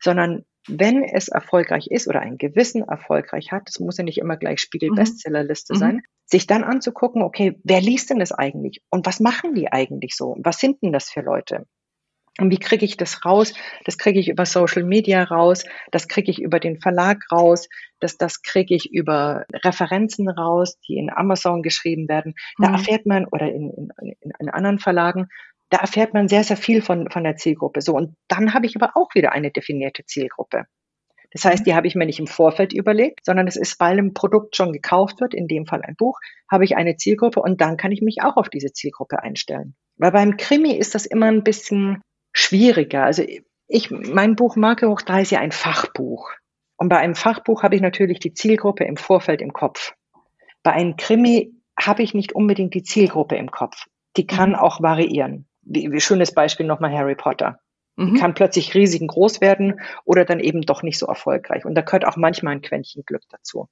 [0.01, 4.37] sondern wenn es erfolgreich ist oder einen gewissen erfolgreich hat, das muss ja nicht immer
[4.37, 5.79] gleich Spiegel-Bestsellerliste mhm.
[5.79, 6.03] sein, mhm.
[6.25, 8.83] sich dann anzugucken, okay, wer liest denn das eigentlich?
[8.91, 10.37] Und was machen die eigentlich so?
[10.39, 11.67] Was sind denn das für Leute?
[12.39, 13.55] Und wie kriege ich das raus?
[13.85, 18.19] Das kriege ich über Social Media raus, das kriege ich über den Verlag raus, das,
[18.19, 22.35] das kriege ich über Referenzen raus, die in Amazon geschrieben werden.
[22.59, 22.75] Da mhm.
[22.75, 25.29] erfährt man, oder in, in, in anderen Verlagen,
[25.71, 27.81] da erfährt man sehr, sehr viel von, von der Zielgruppe.
[27.81, 30.67] So, und dann habe ich aber auch wieder eine definierte Zielgruppe.
[31.33, 31.65] Das heißt, mhm.
[31.65, 34.73] die habe ich mir nicht im Vorfeld überlegt, sondern es ist, weil ein Produkt schon
[34.73, 36.19] gekauft wird, in dem Fall ein Buch,
[36.51, 39.75] habe ich eine Zielgruppe und dann kann ich mich auch auf diese Zielgruppe einstellen.
[39.97, 42.01] Weil beim Krimi ist das immer ein bisschen
[42.33, 43.05] schwieriger.
[43.05, 43.25] Also
[43.67, 46.31] ich, mein Buch Marke hoch drei ist ja ein Fachbuch.
[46.77, 49.95] Und bei einem Fachbuch habe ich natürlich die Zielgruppe im Vorfeld im Kopf.
[50.63, 53.87] Bei einem Krimi habe ich nicht unbedingt die Zielgruppe im Kopf.
[54.17, 54.57] Die kann mhm.
[54.57, 57.59] auch variieren wie, wie schönes Beispiel nochmal Harry Potter.
[57.97, 58.15] Mhm.
[58.15, 61.65] Die kann plötzlich riesig groß werden oder dann eben doch nicht so erfolgreich.
[61.65, 63.69] Und da gehört auch manchmal ein Quäntchen Glück dazu.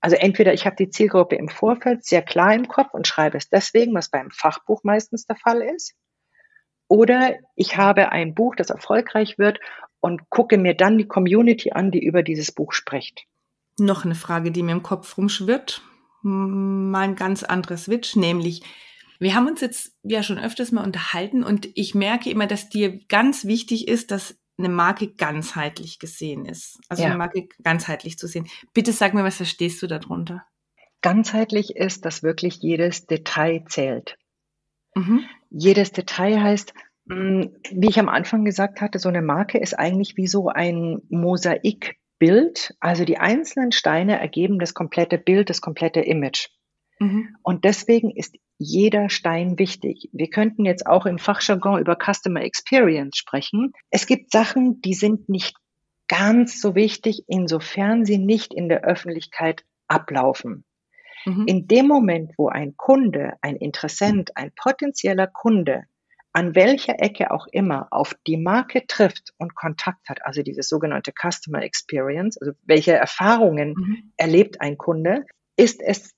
[0.00, 3.48] Also entweder ich habe die Zielgruppe im Vorfeld sehr klar im Kopf und schreibe es
[3.48, 5.94] deswegen, was beim Fachbuch meistens der Fall ist.
[6.86, 9.58] Oder ich habe ein Buch, das erfolgreich wird
[10.00, 13.24] und gucke mir dann die Community an, die über dieses Buch spricht.
[13.78, 15.82] Noch eine Frage, die mir im Kopf rumschwirrt.
[16.22, 18.62] Mal ein ganz anderes Switch, nämlich
[19.18, 23.00] wir haben uns jetzt ja schon öfters mal unterhalten und ich merke immer, dass dir
[23.06, 26.78] ganz wichtig ist, dass eine Marke ganzheitlich gesehen ist.
[26.88, 27.10] Also ja.
[27.10, 28.48] eine Marke ganzheitlich zu sehen.
[28.74, 30.44] Bitte sag mir, was verstehst du darunter?
[31.00, 34.18] Ganzheitlich ist, dass wirklich jedes Detail zählt.
[34.94, 35.24] Mhm.
[35.50, 36.74] Jedes Detail heißt,
[37.08, 41.00] hm, wie ich am Anfang gesagt hatte, so eine Marke ist eigentlich wie so ein
[41.08, 42.74] Mosaikbild.
[42.80, 46.48] Also die einzelnen Steine ergeben das komplette Bild, das komplette Image.
[46.98, 47.36] Mhm.
[47.42, 50.08] Und deswegen ist jeder Stein wichtig.
[50.12, 53.72] Wir könnten jetzt auch im Fachjargon über Customer Experience sprechen.
[53.90, 55.56] Es gibt Sachen, die sind nicht
[56.08, 60.64] ganz so wichtig, insofern sie nicht in der Öffentlichkeit ablaufen.
[61.24, 61.44] Mhm.
[61.46, 65.84] In dem Moment, wo ein Kunde, ein Interessent, ein potenzieller Kunde
[66.32, 71.12] an welcher Ecke auch immer auf die Marke trifft und Kontakt hat, also diese sogenannte
[71.12, 74.12] Customer Experience, also welche Erfahrungen mhm.
[74.16, 75.24] erlebt ein Kunde,
[75.56, 76.14] ist es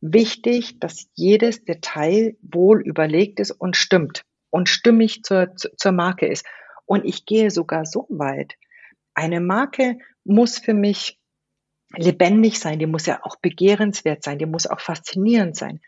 [0.00, 6.46] wichtig, dass jedes Detail wohl überlegt ist und stimmt und stimmig zur, zur Marke ist.
[6.86, 8.54] Und ich gehe sogar so weit.
[9.14, 11.18] Eine Marke muss für mich
[11.96, 15.80] lebendig sein, die muss ja auch begehrenswert sein, die muss auch faszinierend sein.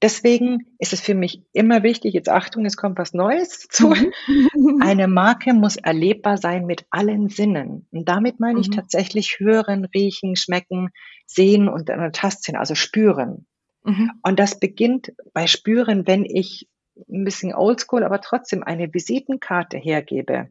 [0.00, 3.88] Deswegen ist es für mich immer wichtig, jetzt Achtung, es kommt was Neues zu.
[3.88, 4.80] Mhm.
[4.80, 7.88] Eine Marke muss erlebbar sein mit allen Sinnen.
[7.90, 8.74] Und damit meine ich mhm.
[8.74, 10.90] tatsächlich hören, riechen, schmecken,
[11.26, 13.47] sehen und an der Tastsinn, also spüren.
[13.84, 14.12] Mhm.
[14.22, 16.68] Und das beginnt bei Spüren, wenn ich
[17.08, 20.50] ein bisschen oldschool, aber trotzdem eine Visitenkarte hergebe,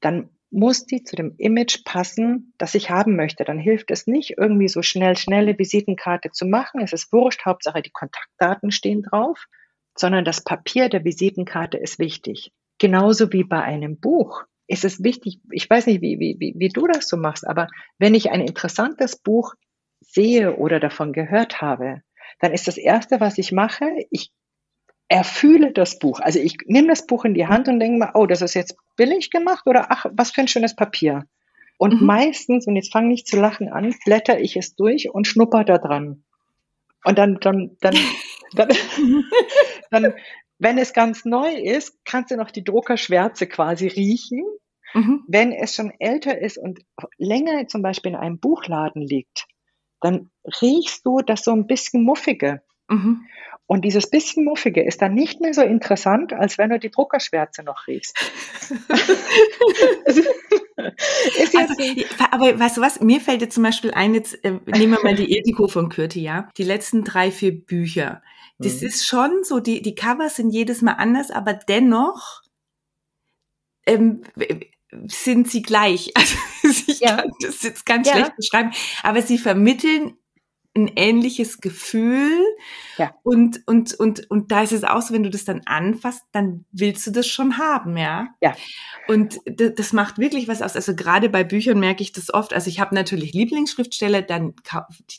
[0.00, 3.44] dann muss die zu dem Image passen, das ich haben möchte.
[3.44, 6.80] Dann hilft es nicht, irgendwie so schnell, schnelle Visitenkarte zu machen.
[6.80, 9.46] Es ist wurscht, Hauptsache die Kontaktdaten stehen drauf,
[9.96, 12.52] sondern das Papier der Visitenkarte ist wichtig.
[12.78, 16.68] Genauso wie bei einem Buch ist es wichtig, ich weiß nicht, wie, wie, wie, wie
[16.68, 19.54] du das so machst, aber wenn ich ein interessantes Buch
[20.06, 22.02] sehe oder davon gehört habe,
[22.40, 24.30] dann ist das Erste, was ich mache, ich
[25.08, 26.20] erfühle das Buch.
[26.20, 28.76] Also ich nehme das Buch in die Hand und denke mir, oh, das ist jetzt
[28.96, 31.24] billig gemacht oder ach, was für ein schönes Papier.
[31.78, 32.06] Und mhm.
[32.06, 35.78] meistens, und jetzt fange ich zu lachen an, blätter ich es durch und schnupper da
[35.78, 36.24] dran.
[37.04, 37.94] Und dann, dann, dann,
[38.54, 38.68] dann,
[39.90, 40.14] dann
[40.58, 44.44] wenn es ganz neu ist, kannst du noch die Druckerschwärze quasi riechen.
[44.94, 45.24] Mhm.
[45.26, 46.80] Wenn es schon älter ist und
[47.18, 49.46] länger zum Beispiel in einem Buchladen liegt,
[50.04, 52.62] dann riechst du das so ein bisschen muffige.
[52.88, 53.26] Mhm.
[53.66, 57.62] Und dieses bisschen Muffige ist dann nicht mehr so interessant, als wenn du die Druckerschwärze
[57.62, 58.14] noch riechst.
[60.04, 60.22] also,
[62.30, 65.14] aber weißt du was, mir fällt jetzt zum Beispiel ein, jetzt äh, nehmen wir mal
[65.14, 66.50] die Ethiko von Kürti, ja.
[66.58, 68.22] Die letzten drei, vier Bücher.
[68.58, 68.88] Das mhm.
[68.88, 72.42] ist schon so, die, die Covers sind jedes Mal anders, aber dennoch
[73.86, 74.24] ähm,
[75.06, 76.12] sind sie gleich.
[76.66, 77.16] Also ich ja.
[77.16, 78.14] kann das jetzt ganz ja.
[78.14, 78.70] schlecht beschreiben,
[79.02, 80.16] aber sie vermitteln
[80.76, 82.42] ein ähnliches Gefühl.
[82.98, 83.14] Ja.
[83.22, 86.64] Und, und, und, und da ist es auch so, wenn du das dann anfasst, dann
[86.72, 88.28] willst du das schon haben, ja.
[88.40, 88.56] Ja.
[89.06, 90.74] Und das macht wirklich was aus.
[90.74, 92.52] Also gerade bei Büchern merke ich das oft.
[92.52, 94.54] Also ich habe natürlich Lieblingsschriftsteller, dann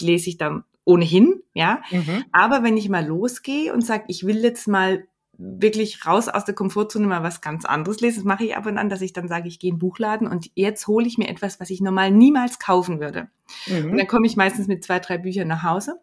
[0.01, 1.81] lese ich dann ohnehin, ja.
[1.89, 2.25] Mhm.
[2.31, 5.07] Aber wenn ich mal losgehe und sage, ich will jetzt mal
[5.37, 8.17] wirklich raus aus der Komfortzone mal was ganz anderes lesen.
[8.17, 10.27] Das mache ich ab und an, dass ich dann sage, ich gehe in den Buchladen
[10.27, 13.29] und jetzt hole ich mir etwas, was ich normal niemals kaufen würde.
[13.67, 13.91] Mhm.
[13.91, 15.99] Und dann komme ich meistens mit zwei, drei Büchern nach Hause.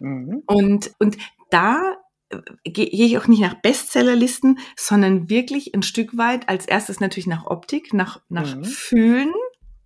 [0.00, 0.42] Mhm.
[0.46, 1.16] Und, und
[1.50, 1.96] da
[2.28, 7.26] äh, gehe ich auch nicht nach Bestsellerlisten, sondern wirklich ein Stück weit als erstes natürlich
[7.26, 8.64] nach Optik, nach, nach mhm.
[8.64, 9.32] Fühlen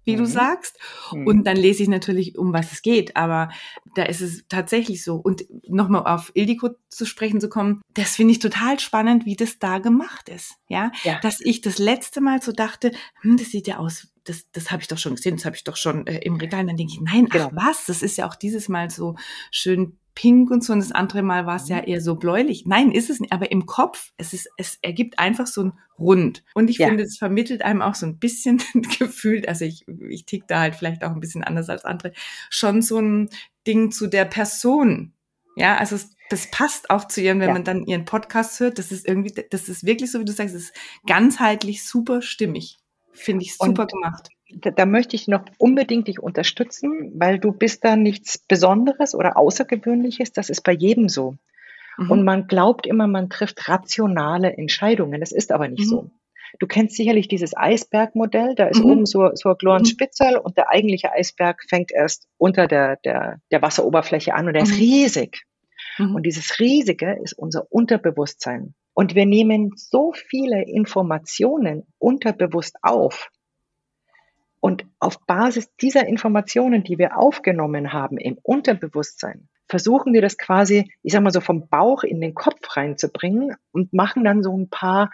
[0.05, 0.19] wie mhm.
[0.19, 0.79] du sagst.
[1.13, 1.27] Mhm.
[1.27, 3.17] Und dann lese ich natürlich, um was es geht.
[3.17, 3.51] Aber
[3.95, 5.17] da ist es tatsächlich so.
[5.17, 9.59] Und nochmal auf Ildiko zu sprechen zu kommen, das finde ich total spannend, wie das
[9.59, 10.55] da gemacht ist.
[10.69, 10.93] Ja?
[11.05, 14.71] ja, dass ich das letzte Mal so dachte, hm, das sieht ja aus das, das
[14.71, 16.61] habe ich doch schon gesehen, das habe ich doch schon äh, im Regal.
[16.61, 17.51] Und dann denke ich, nein, ach genau.
[17.53, 19.17] was, das ist ja auch dieses Mal so
[19.51, 20.73] schön pink und so.
[20.73, 21.85] Und das andere Mal war es ja mhm.
[21.87, 22.67] eher so bläulich.
[22.67, 23.33] Nein, ist es nicht.
[23.33, 26.43] Aber im Kopf, es ist, es ergibt einfach so ein Rund.
[26.55, 26.89] Und ich ja.
[26.89, 28.63] finde, es vermittelt einem auch so ein bisschen
[28.99, 32.13] gefühlt, also ich, ich tick da halt vielleicht auch ein bisschen anders als andere,
[32.49, 33.29] schon so ein
[33.67, 35.13] Ding zu der Person.
[35.57, 37.55] Ja, also es, das passt auch zu ihren, wenn ja.
[37.55, 38.79] man dann ihren Podcast hört.
[38.79, 42.79] Das ist irgendwie, das ist wirklich so, wie du sagst, es ist ganzheitlich super stimmig.
[43.13, 44.29] Finde ich super und gemacht.
[44.53, 49.37] Da, da, möchte ich noch unbedingt dich unterstützen, weil du bist da nichts Besonderes oder
[49.37, 50.33] Außergewöhnliches.
[50.33, 51.37] Das ist bei jedem so.
[51.99, 52.11] Mhm.
[52.11, 55.21] Und man glaubt immer, man trifft rationale Entscheidungen.
[55.21, 55.89] Das ist aber nicht mhm.
[55.89, 56.11] so.
[56.59, 58.55] Du kennst sicherlich dieses Eisbergmodell.
[58.57, 58.91] Da ist mhm.
[58.91, 59.85] oben so, so ein kleiner mhm.
[59.85, 64.63] Spitzel und der eigentliche Eisberg fängt erst unter der, der, der Wasseroberfläche an und der
[64.63, 64.79] ist mhm.
[64.79, 65.45] riesig.
[65.99, 66.17] Mhm.
[66.17, 68.75] Und dieses Riesige ist unser Unterbewusstsein.
[68.95, 73.31] Und wir nehmen so viele Informationen unterbewusst auf.
[74.61, 80.93] Und auf Basis dieser Informationen, die wir aufgenommen haben im Unterbewusstsein, versuchen wir das quasi,
[81.03, 84.69] ich sag mal so vom Bauch in den Kopf reinzubringen und machen dann so ein
[84.69, 85.11] paar,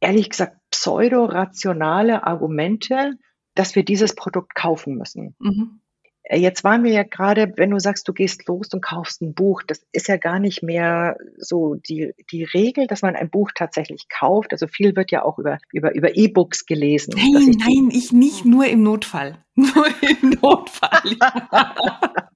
[0.00, 3.14] ehrlich gesagt, pseudo-rationale Argumente,
[3.54, 5.34] dass wir dieses Produkt kaufen müssen.
[5.38, 5.80] Mhm.
[6.24, 9.34] Äh, jetzt waren wir ja gerade, wenn du sagst, du gehst los und kaufst ein
[9.34, 13.50] Buch, das ist ja gar nicht mehr so die, die Regel, dass man ein Buch
[13.54, 14.52] tatsächlich kauft.
[14.52, 17.14] Also viel wird ja auch über, über, über E-Books gelesen.
[17.16, 19.38] Nein, ich nein, ich nicht nur im Notfall.
[19.56, 21.16] Nur im Notfall.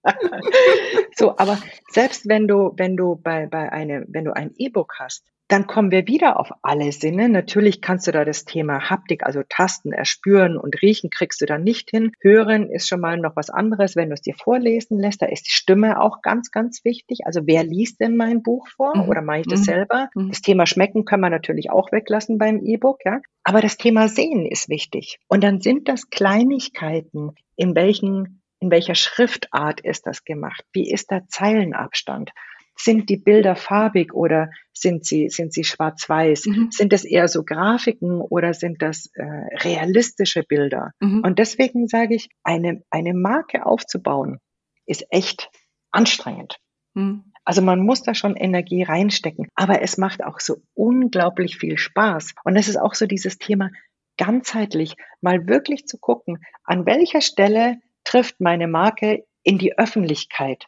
[1.16, 1.58] so, aber
[1.90, 5.90] selbst wenn du, wenn du bei, bei eine, wenn du ein E-Book hast, dann kommen
[5.90, 7.28] wir wieder auf alle Sinne.
[7.28, 11.58] Natürlich kannst du da das Thema Haptik, also Tasten, erspüren und riechen kriegst du da
[11.58, 12.12] nicht hin.
[12.20, 15.22] Hören ist schon mal noch was anderes, wenn du es dir vorlesen lässt.
[15.22, 17.20] Da ist die Stimme auch ganz, ganz wichtig.
[17.24, 19.08] Also wer liest denn mein Buch vor mhm.
[19.08, 19.64] oder mache ich das mhm.
[19.64, 20.10] selber?
[20.14, 20.28] Mhm.
[20.28, 23.20] Das Thema Schmecken kann man natürlich auch weglassen beim E-Book, ja.
[23.42, 25.18] Aber das Thema Sehen ist wichtig.
[25.26, 27.07] Und dann sind das Kleinigkeiten,
[27.56, 30.64] in welchen in welcher Schriftart ist das gemacht?
[30.72, 32.30] Wie ist der Zeilenabstand?
[32.76, 36.46] Sind die Bilder farbig oder sind sie, sind sie schwarz-weiß?
[36.46, 36.70] Mhm.
[36.70, 40.92] Sind das eher so Grafiken oder sind das äh, realistische Bilder?
[41.00, 41.22] Mhm.
[41.24, 44.38] Und deswegen sage ich, eine, eine Marke aufzubauen
[44.86, 45.50] ist echt
[45.90, 46.58] anstrengend.
[46.94, 47.32] Mhm.
[47.44, 52.34] Also man muss da schon Energie reinstecken, aber es macht auch so unglaublich viel Spaß.
[52.44, 53.70] Und es ist auch so dieses Thema
[54.18, 60.66] ganzheitlich, mal wirklich zu gucken, an welcher Stelle trifft meine Marke in die Öffentlichkeit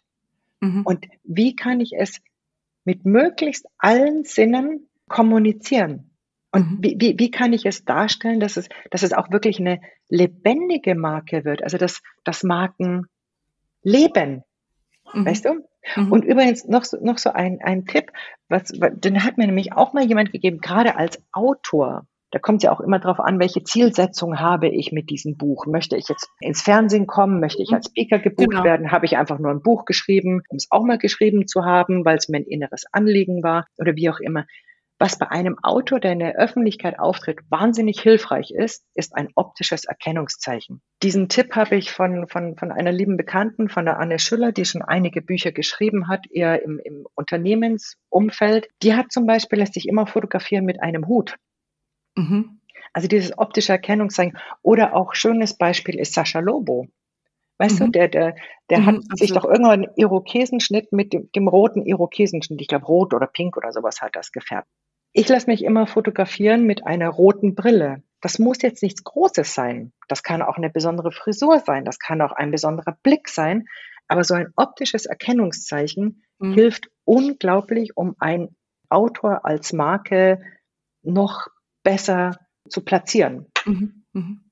[0.60, 0.82] Mhm.
[0.84, 2.20] Und wie kann ich es
[2.84, 6.10] mit möglichst allen Sinnen kommunizieren?
[6.52, 6.78] Und mhm.
[6.80, 10.94] wie, wie, wie kann ich es darstellen, dass es, dass es auch wirklich eine lebendige
[10.94, 11.62] Marke wird?
[11.62, 13.06] Also dass, dass Marken
[13.82, 14.42] leben.
[15.12, 15.26] Mhm.
[15.26, 15.66] Weißt du?
[15.96, 16.12] Mhm.
[16.12, 18.12] Und übrigens noch so, noch so ein, ein Tipp,
[18.48, 22.06] was, den hat mir nämlich auch mal jemand gegeben, gerade als Autor.
[22.30, 25.66] Da kommt es ja auch immer darauf an, welche Zielsetzung habe ich mit diesem Buch.
[25.66, 27.40] Möchte ich jetzt ins Fernsehen kommen?
[27.40, 28.64] Möchte ich als Speaker gebucht genau.
[28.64, 28.92] werden?
[28.92, 32.16] Habe ich einfach nur ein Buch geschrieben, um es auch mal geschrieben zu haben, weil
[32.16, 34.46] es mir ein inneres Anliegen war oder wie auch immer.
[35.02, 39.86] Was bei einem Autor, der in der Öffentlichkeit auftritt, wahnsinnig hilfreich ist, ist ein optisches
[39.86, 40.82] Erkennungszeichen.
[41.02, 44.66] Diesen Tipp habe ich von, von, von einer lieben Bekannten, von der Anne Schüller, die
[44.66, 48.68] schon einige Bücher geschrieben hat, eher im, im Unternehmensumfeld.
[48.82, 51.36] Die hat zum Beispiel, lässt sich immer fotografieren mit einem Hut.
[52.16, 52.60] Mhm.
[52.92, 54.38] Also dieses optische Erkennungszeichen.
[54.62, 56.88] Oder auch schönes Beispiel ist Sascha Lobo.
[57.58, 57.84] Weißt mhm.
[57.84, 58.34] du, der, der,
[58.70, 59.18] der mhm, hat absolut.
[59.18, 63.56] sich doch irgendwann einen Irokesenschnitt mit dem, dem roten Irokesenschnitt, ich glaube rot oder pink
[63.56, 64.66] oder sowas hat das gefärbt.
[65.12, 68.02] Ich lasse mich immer fotografieren mit einer roten Brille.
[68.20, 69.92] Das muss jetzt nichts Großes sein.
[70.08, 71.84] Das kann auch eine besondere Frisur sein.
[71.84, 73.66] Das kann auch ein besonderer Blick sein.
[74.08, 76.54] Aber so ein optisches Erkennungszeichen mhm.
[76.54, 78.56] hilft unglaublich, um ein
[78.88, 80.40] Autor als Marke
[81.02, 81.48] noch
[81.82, 83.46] besser zu platzieren.
[83.64, 84.04] Mhm.
[84.12, 84.50] Mhm.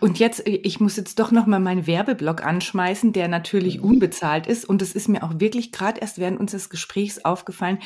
[0.00, 3.84] Und jetzt, ich muss jetzt doch noch mal meinen Werbeblock anschmeißen, der natürlich mhm.
[3.84, 4.64] unbezahlt ist.
[4.64, 7.78] Und es ist mir auch wirklich gerade erst während unseres Gesprächs aufgefallen,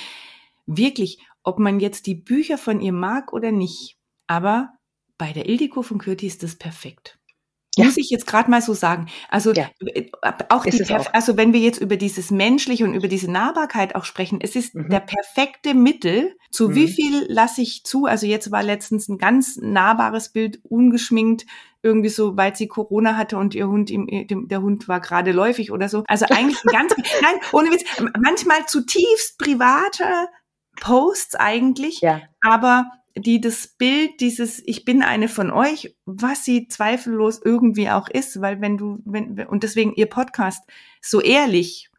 [0.67, 3.97] wirklich, ob man jetzt die Bücher von ihr mag oder nicht.
[4.27, 4.75] Aber
[5.17, 7.19] bei der Ildiko von Kürti ist das perfekt.
[7.79, 7.85] Ja.
[7.85, 9.07] Muss ich jetzt gerade mal so sagen.
[9.29, 9.71] Also ja.
[9.81, 10.07] Äh,
[10.49, 14.05] auch, die, auch, also wenn wir jetzt über dieses Menschliche und über diese Nahbarkeit auch
[14.05, 14.89] sprechen, es ist mhm.
[14.91, 16.37] der perfekte Mittel.
[16.51, 16.75] Zu mhm.
[16.75, 18.07] wie viel lasse ich zu?
[18.07, 21.47] Also jetzt war letztens ein ganz nahbares Bild, ungeschminkt,
[21.83, 24.09] irgendwie so, weil sie Corona hatte und ihr Hund, ihm,
[24.49, 26.05] der Hund war gerade läufig oder so.
[26.09, 27.85] Also eigentlich ein ganz, nein, ohne Witz,
[28.21, 30.29] manchmal zutiefst private
[30.81, 32.21] Posts eigentlich, ja.
[32.41, 32.87] aber
[33.19, 38.41] die das Bild dieses ich bin eine von euch, was sie zweifellos irgendwie auch ist,
[38.41, 40.63] weil wenn du wenn und deswegen ihr Podcast
[41.01, 41.91] so ehrlich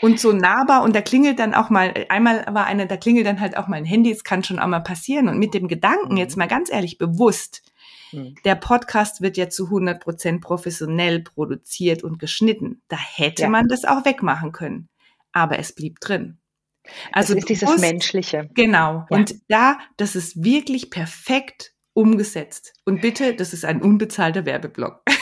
[0.00, 3.40] und so nahbar und da klingelt dann auch mal einmal war einer, da klingelt dann
[3.40, 6.12] halt auch mal ein Handy, es kann schon auch mal passieren und mit dem Gedanken
[6.12, 6.18] mhm.
[6.18, 7.62] jetzt mal ganz ehrlich bewusst
[8.12, 8.34] mhm.
[8.44, 12.82] der Podcast wird ja zu 100 Prozent professionell produziert und geschnitten.
[12.88, 13.48] Da hätte ja.
[13.48, 14.88] man das auch wegmachen können.
[15.32, 16.38] Aber es blieb drin.
[17.12, 18.48] Also das ist dieses musst, Menschliche.
[18.54, 18.78] Genau.
[18.78, 19.06] Ja.
[19.10, 22.72] Und da, das ist wirklich perfekt umgesetzt.
[22.84, 25.02] Und bitte, das ist ein unbezahlter Werbeblock.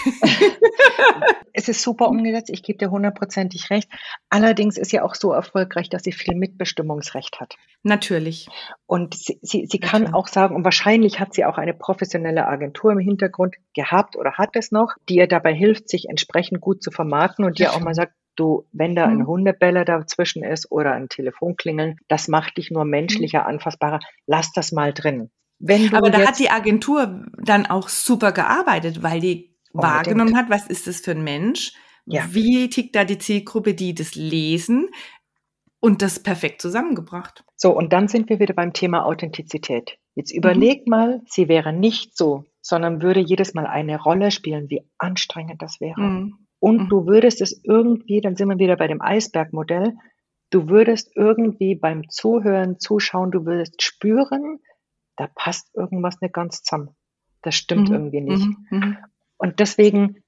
[1.53, 3.91] es ist super umgesetzt, ich gebe dir hundertprozentig recht.
[4.31, 7.57] Allerdings ist sie auch so erfolgreich, dass sie viel Mitbestimmungsrecht hat.
[7.83, 8.49] Natürlich.
[8.87, 12.93] Und sie, sie, sie kann auch sagen, und wahrscheinlich hat sie auch eine professionelle Agentur
[12.93, 16.91] im Hintergrund gehabt oder hat es noch, die ihr dabei hilft, sich entsprechend gut zu
[16.91, 19.27] vermarkten und die auch mal sagt, du, wenn da ein mhm.
[19.27, 23.47] Hundebeller dazwischen ist oder ein Telefonklingeln, das macht dich nur menschlicher, mhm.
[23.47, 24.01] anfassbarer.
[24.27, 25.31] Lass das mal drin.
[25.93, 29.95] Aber da hat die Agentur dann auch super gearbeitet, weil die unbedingt.
[29.95, 31.73] wahrgenommen hat, was ist das für ein Mensch?
[32.05, 32.27] Ja.
[32.33, 34.89] Wie tickt da die Zielgruppe, die das lesen?
[35.79, 37.45] Und das perfekt zusammengebracht.
[37.57, 39.99] So, und dann sind wir wieder beim Thema Authentizität.
[40.15, 40.91] Jetzt überleg mhm.
[40.91, 45.81] mal, sie wäre nicht so, sondern würde jedes Mal eine Rolle spielen, wie anstrengend das
[45.81, 46.01] wäre.
[46.01, 46.89] Mhm und mhm.
[46.91, 49.97] du würdest es irgendwie, dann sind wir wieder bei dem Eisbergmodell,
[50.51, 54.61] du würdest irgendwie beim Zuhören, Zuschauen, du würdest spüren,
[55.17, 56.91] da passt irgendwas nicht ganz zusammen.
[57.43, 57.95] Das stimmt mhm.
[57.97, 58.47] irgendwie nicht.
[58.47, 58.79] Mhm.
[58.79, 58.97] mhm.
[59.39, 60.23] Und deswegen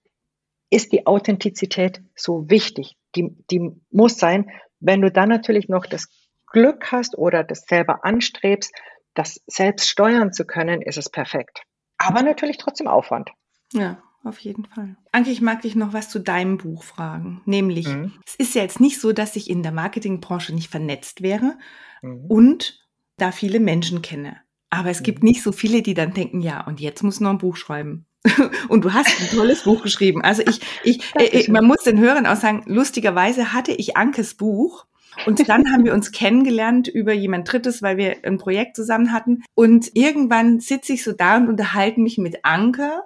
[0.70, 2.96] ist die Authentizität so wichtig.
[3.14, 4.50] Die, die muss sein.
[4.80, 6.08] Wenn du dann natürlich noch das
[6.48, 8.74] Glück hast oder das selber anstrebst,
[9.14, 11.62] das selbst steuern zu können, ist es perfekt.
[11.96, 13.30] Aber natürlich trotzdem Aufwand.
[13.72, 14.96] Ja, auf jeden Fall.
[15.12, 17.42] Anke, ich mag dich noch was zu deinem Buch fragen.
[17.44, 18.12] Nämlich, mhm.
[18.26, 21.56] es ist ja jetzt nicht so, dass ich in der Marketingbranche nicht vernetzt wäre
[22.02, 22.26] mhm.
[22.26, 24.36] und da viele Menschen kenne.
[24.70, 25.28] Aber es gibt mhm.
[25.28, 28.06] nicht so viele, die dann denken, ja, und jetzt muss noch ein Buch schreiben.
[28.68, 30.22] und du hast ein tolles Buch geschrieben.
[30.22, 34.86] Also ich, ich, äh, man muss den Hörern auch sagen, lustigerweise hatte ich Ankes Buch
[35.26, 39.44] und dann haben wir uns kennengelernt über jemand Drittes, weil wir ein Projekt zusammen hatten.
[39.54, 43.02] Und irgendwann sitze ich so da und unterhalte mich mit Anke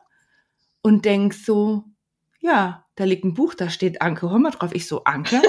[0.82, 1.84] und denk so,
[2.40, 4.70] ja, da liegt ein Buch, da steht Anke Hommer drauf.
[4.72, 5.40] Ich so, Anke,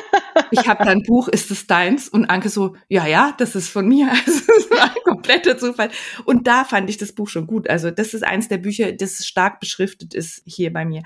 [0.51, 2.07] ich habe da ein Buch, ist es deins?
[2.07, 4.11] Und Anke so, ja, ja, das ist von mir.
[4.25, 5.89] Also das war ein kompletter Zufall.
[6.25, 7.69] Und da fand ich das Buch schon gut.
[7.69, 11.01] Also das ist eins der Bücher, das stark beschriftet ist hier bei mir.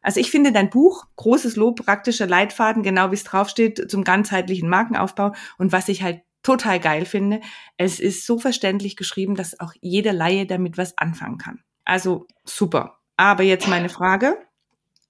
[0.00, 4.68] Also ich finde dein Buch, großes Lob, praktischer Leitfaden, genau wie es draufsteht, zum ganzheitlichen
[4.68, 5.32] Markenaufbau.
[5.56, 7.40] Und was ich halt total geil finde,
[7.76, 11.60] es ist so verständlich geschrieben, dass auch jeder Laie damit was anfangen kann.
[11.84, 12.97] Also super.
[13.18, 14.38] Aber jetzt meine Frage.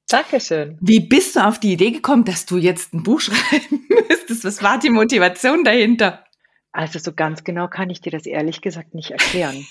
[0.08, 0.78] Dankeschön.
[0.80, 4.44] Wie bist du auf die Idee gekommen, dass du jetzt ein Buch schreiben müsstest?
[4.44, 6.24] Was war die Motivation dahinter?
[6.72, 9.66] Also so ganz genau kann ich dir das ehrlich gesagt nicht erklären.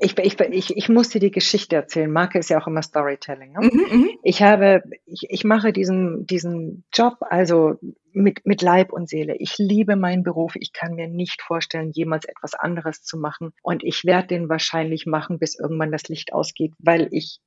[0.00, 2.10] ich, ich, ich, ich muss dir die Geschichte erzählen.
[2.10, 3.52] Marke ist ja auch immer Storytelling.
[3.52, 3.70] Ne?
[3.72, 7.74] Mhm, mhm, ich habe, ich, ich mache diesen, diesen Job also
[8.12, 9.34] mit, mit Leib und Seele.
[9.38, 10.54] Ich liebe meinen Beruf.
[10.54, 13.52] Ich kann mir nicht vorstellen, jemals etwas anderes zu machen.
[13.62, 17.40] Und ich werde den wahrscheinlich machen, bis irgendwann das Licht ausgeht, weil ich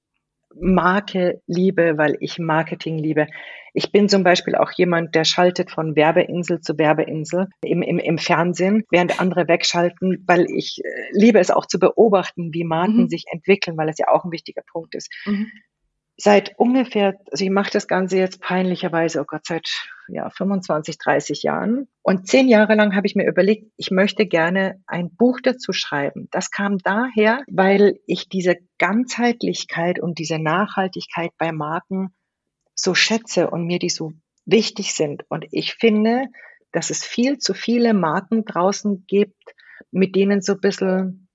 [0.56, 3.28] Marke liebe, weil ich Marketing liebe.
[3.74, 8.18] Ich bin zum Beispiel auch jemand, der schaltet von Werbeinsel zu Werbeinsel im, im, im
[8.18, 13.10] Fernsehen, während andere wegschalten, weil ich äh, liebe es auch zu beobachten, wie Marken mhm.
[13.10, 15.10] sich entwickeln, weil es ja auch ein wichtiger Punkt ist.
[15.26, 15.52] Mhm
[16.20, 19.70] seit ungefähr, also ich mache das Ganze jetzt peinlicherweise, oh Gott, seit
[20.10, 21.88] ja, 25, 30 Jahren.
[22.02, 26.28] Und zehn Jahre lang habe ich mir überlegt, ich möchte gerne ein Buch dazu schreiben.
[26.32, 32.14] Das kam daher, weil ich diese Ganzheitlichkeit und diese Nachhaltigkeit bei Marken
[32.76, 34.12] so schätze und mir die so
[34.46, 35.24] wichtig sind.
[35.30, 36.26] Und ich finde,
[36.74, 39.56] dass es viel zu viele Marken draußen gibt,
[39.92, 41.30] mit denen so ein bisschen,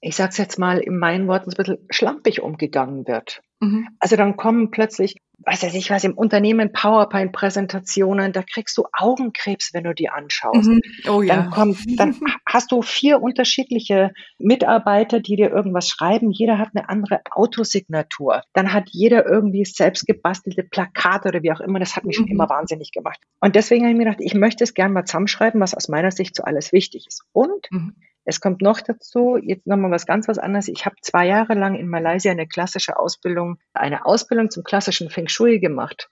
[0.00, 3.42] ich sag's jetzt mal in meinen Worten, so ein bisschen schlampig umgegangen wird.
[3.60, 3.88] Mhm.
[3.98, 9.72] Also dann kommen plötzlich, was weiß ich was, im Unternehmen PowerPoint-Präsentationen, da kriegst du Augenkrebs,
[9.74, 10.68] wenn du die anschaust.
[10.68, 10.80] Mhm.
[11.08, 11.36] Oh ja.
[11.36, 16.30] Dann kommt, dann hast du vier unterschiedliche Mitarbeiter, die dir irgendwas schreiben.
[16.30, 18.42] Jeder hat eine andere Autosignatur.
[18.54, 21.78] Dann hat jeder irgendwie selbst gebastelte Plakate oder wie auch immer.
[21.78, 22.22] Das hat mich mhm.
[22.22, 23.20] schon immer wahnsinnig gemacht.
[23.40, 26.10] Und deswegen habe ich mir gedacht, ich möchte es gerne mal zusammenschreiben, was aus meiner
[26.10, 27.24] Sicht so alles wichtig ist.
[27.32, 27.94] Und mhm.
[28.24, 30.68] Es kommt noch dazu, jetzt nochmal was ganz was anderes.
[30.68, 35.28] Ich habe zwei Jahre lang in Malaysia eine klassische Ausbildung, eine Ausbildung zum klassischen Feng
[35.28, 36.08] Shui gemacht.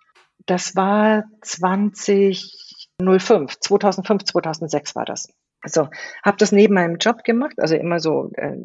[0.47, 5.29] Das war 2005, 2005, 2006 war das.
[5.61, 5.89] Also
[6.25, 8.57] habe das neben meinem Job gemacht, also immer so äh,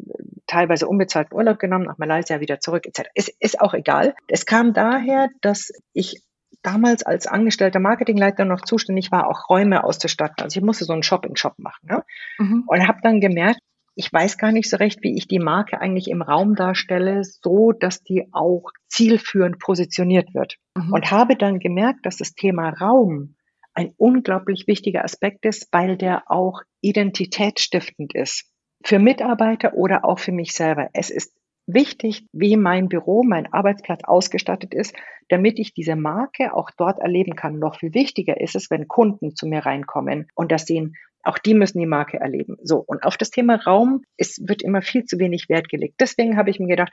[0.46, 3.08] teilweise unbezahlten Urlaub genommen, nach Malaysia wieder zurück etc.
[3.14, 4.14] Ist, ist auch egal.
[4.28, 6.22] Es kam daher, dass ich
[6.64, 10.42] damals als angestellter Marketingleiter noch zuständig war, auch Räume auszustatten.
[10.42, 11.86] Also ich musste so einen Shop in Shop machen.
[11.88, 12.04] Ne?
[12.38, 12.64] Mhm.
[12.66, 13.60] Und habe dann gemerkt,
[13.94, 17.72] ich weiß gar nicht so recht, wie ich die Marke eigentlich im Raum darstelle, so
[17.72, 20.56] dass die auch zielführend positioniert wird.
[20.76, 20.92] Mhm.
[20.92, 23.36] Und habe dann gemerkt, dass das Thema Raum
[23.74, 28.50] ein unglaublich wichtiger Aspekt ist, weil der auch identitätsstiftend ist.
[28.84, 30.90] Für Mitarbeiter oder auch für mich selber.
[30.92, 31.32] Es ist
[31.66, 34.94] wichtig, wie mein Büro, mein Arbeitsplatz ausgestattet ist,
[35.28, 37.58] damit ich diese Marke auch dort erleben kann.
[37.58, 41.54] Noch viel wichtiger ist es, wenn Kunden zu mir reinkommen und das sehen, auch die
[41.54, 42.58] müssen die Marke erleben.
[42.62, 42.78] So.
[42.78, 45.96] Und auf das Thema Raum, es wird immer viel zu wenig Wert gelegt.
[46.00, 46.92] Deswegen habe ich mir gedacht,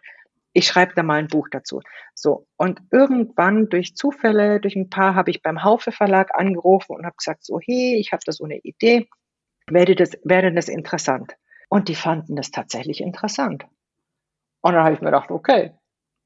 [0.53, 1.81] ich schreibe da mal ein Buch dazu.
[2.15, 2.47] So.
[2.57, 7.15] Und irgendwann durch Zufälle, durch ein paar, habe ich beim Haufe Verlag angerufen und habe
[7.17, 9.07] gesagt, so, hey, ich habe da so eine Idee.
[9.67, 11.35] Wäre das, wäre das interessant?
[11.69, 13.65] Und die fanden das tatsächlich interessant.
[14.61, 15.73] Und dann habe ich mir gedacht, okay,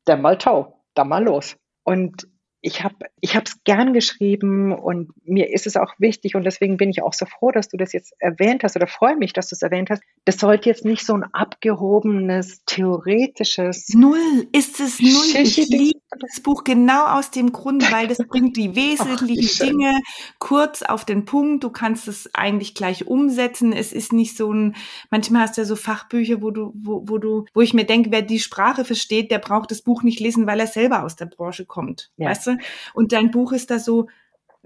[0.08, 1.56] der mal tau, dann mal los.
[1.86, 2.28] Und
[2.66, 6.78] ich habe ich habe es gern geschrieben und mir ist es auch wichtig und deswegen
[6.78, 9.50] bin ich auch so froh, dass du das jetzt erwähnt hast oder freue mich, dass
[9.50, 10.02] du es erwähnt hast.
[10.26, 13.90] Das sollte jetzt nicht so ein abgehobenes, theoretisches.
[13.90, 15.44] Null ist es null.
[15.44, 19.94] Ich liebe das Buch genau aus dem Grund, weil das bringt die wesentlichen Ach, Dinge
[20.40, 21.64] kurz auf den Punkt.
[21.64, 23.74] Du kannst es eigentlich gleich umsetzen.
[23.74, 24.76] Es ist nicht so ein,
[25.12, 28.12] manchmal hast du ja so Fachbücher, wo du, wo, wo du, wo ich mir denke,
[28.12, 31.28] wer die Sprache versteht, der braucht das Buch nicht lesen, weil er selber aus der
[31.28, 32.10] Branche kommt.
[32.18, 32.30] Ja.
[32.30, 32.55] Weißt du?
[32.94, 34.08] Und dein Buch ist da so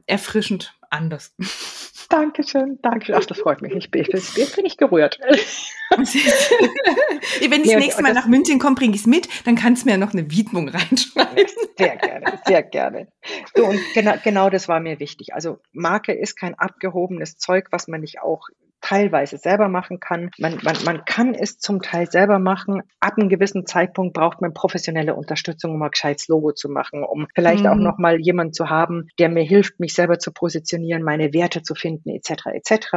[0.05, 1.35] erfrischend anders.
[2.09, 3.15] Dankeschön, Dankeschön.
[3.15, 3.73] Ach, das freut mich.
[3.73, 5.19] Ich bin, ich bin, ich gerührt.
[5.91, 6.03] Wenn
[7.61, 9.97] ich das nächste Mal nach München komme, bringe ich es mit, dann kannst du mir
[9.97, 11.45] noch eine Widmung reinschreiben.
[11.77, 13.07] Sehr gerne, sehr gerne.
[13.55, 15.35] So, und genau, genau das war mir wichtig.
[15.35, 18.47] Also Marke ist kein abgehobenes Zeug, was man nicht auch
[18.82, 20.32] teilweise selber machen kann.
[20.38, 22.82] Man, man, man kann es zum Teil selber machen.
[22.99, 27.27] Ab einem gewissen Zeitpunkt braucht man professionelle Unterstützung, um ein gescheites Logo zu machen, um
[27.36, 27.69] vielleicht mhm.
[27.69, 31.75] auch nochmal jemanden zu haben, der mir hilft, mich selber zu positionieren, meine Werte zu
[31.75, 32.47] finden, etc.
[32.53, 32.88] etc.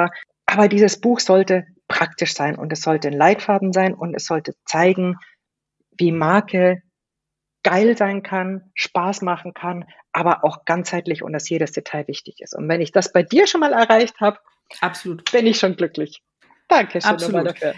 [0.47, 4.55] Aber dieses Buch sollte praktisch sein und es sollte ein Leitfaden sein und es sollte
[4.65, 5.17] zeigen,
[5.97, 6.83] wie Marke
[7.63, 12.55] geil sein kann, Spaß machen kann, aber auch ganzheitlich und dass jedes Detail wichtig ist.
[12.55, 14.39] Und wenn ich das bei dir schon mal erreicht habe,
[14.81, 15.31] Absolut.
[15.31, 16.23] Bin ich schon glücklich.
[16.73, 17.47] Danke schön Absolut.
[17.47, 17.75] dafür.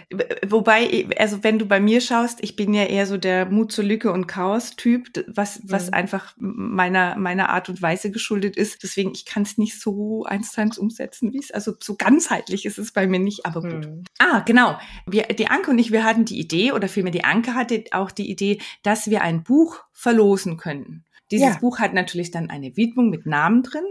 [0.47, 3.85] Wobei, also wenn du bei mir schaust, ich bin ja eher so der Mut zur
[3.85, 5.95] Lücke und Chaos-Typ, was, was mhm.
[5.95, 8.83] einfach meiner, meiner Art und Weise geschuldet ist.
[8.83, 12.67] Deswegen, ich kann es nicht so eins zu eins umsetzen, wie es, also so ganzheitlich
[12.67, 13.87] ist es bei mir nicht, aber gut.
[13.87, 14.05] Mhm.
[14.19, 14.79] Ah, genau.
[15.07, 18.13] Wir, die Anke und ich, wir hatten die Idee, oder vielmehr die Anke hatte auch
[18.13, 21.05] die Idee, dass wir ein Buch verlosen können.
[21.31, 21.59] Dieses ja.
[21.59, 23.85] Buch hat natürlich dann eine Widmung mit Namen drin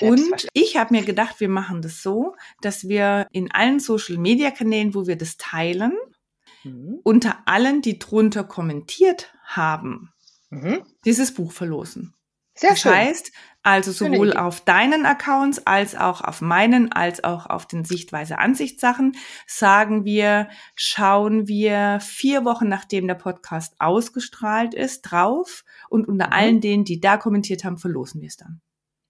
[0.00, 5.06] und ich habe mir gedacht, wir machen das so, dass wir in allen Social-Media-Kanälen, wo
[5.06, 5.92] wir das teilen,
[6.64, 7.00] mhm.
[7.04, 10.12] unter allen, die drunter kommentiert haben,
[10.50, 10.82] mhm.
[11.04, 12.14] dieses Buch verlosen.
[12.56, 12.94] Sehr das schön.
[12.94, 13.32] heißt,
[13.64, 19.16] also sowohl auf deinen Accounts als auch auf meinen, als auch auf den Sichtweise Ansichtssachen
[19.46, 26.32] sagen wir, schauen wir vier Wochen nachdem der Podcast ausgestrahlt ist drauf und unter mhm.
[26.32, 28.60] allen denen, die da kommentiert haben, verlosen wir es dann.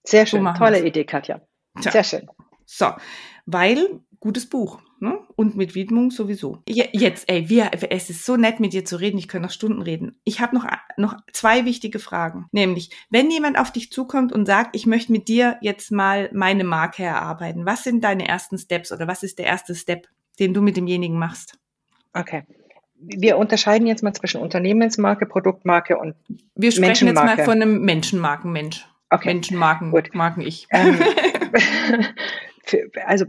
[0.05, 0.43] Sehr schön.
[0.43, 0.85] So Tolle wir's.
[0.85, 1.41] Idee, Katja.
[1.81, 1.91] Tja.
[1.91, 2.27] Sehr schön.
[2.65, 2.87] So,
[3.45, 4.81] weil gutes Buch.
[4.99, 5.19] Ne?
[5.35, 6.63] Und mit Widmung sowieso.
[6.67, 9.17] Jetzt, ey, wir, es ist so nett, mit dir zu reden.
[9.17, 10.19] Ich kann noch Stunden reden.
[10.23, 10.65] Ich habe noch,
[10.97, 12.47] noch zwei wichtige Fragen.
[12.51, 16.63] Nämlich, wenn jemand auf dich zukommt und sagt, ich möchte mit dir jetzt mal meine
[16.63, 20.07] Marke erarbeiten, was sind deine ersten Steps oder was ist der erste Step,
[20.39, 21.59] den du mit demjenigen machst?
[22.13, 22.43] Okay.
[22.97, 26.15] Wir unterscheiden jetzt mal zwischen Unternehmensmarke, Produktmarke und
[26.55, 28.87] Wir sprechen jetzt mal von einem Menschenmarkenmensch.
[29.09, 29.33] Okay.
[29.33, 30.13] Menschenmarken, Gut.
[30.13, 30.67] Marken ich.
[32.67, 33.25] Ähm, also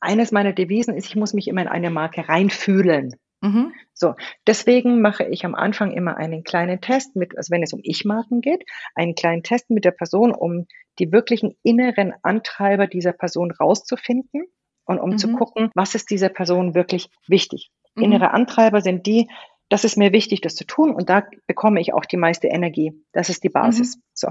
[0.00, 3.14] eines meiner Devisen ist, ich muss mich immer in eine Marke reinfühlen.
[3.40, 3.72] Mhm.
[3.94, 4.14] So,
[4.46, 8.40] deswegen mache ich am Anfang immer einen kleinen Test mit, also wenn es um Ich-Marken
[8.40, 8.64] geht,
[8.94, 10.66] einen kleinen Test mit der Person, um
[10.98, 14.44] die wirklichen inneren Antreiber dieser Person rauszufinden
[14.84, 15.18] und um mhm.
[15.18, 17.70] zu gucken, was ist dieser Person wirklich wichtig.
[17.94, 18.04] Mhm.
[18.04, 19.28] Innere Antreiber sind die,
[19.70, 22.92] das ist mir wichtig, das zu tun und da bekomme ich auch die meiste Energie.
[23.12, 23.96] Das ist die Basis.
[23.96, 24.02] Mhm.
[24.12, 24.28] So.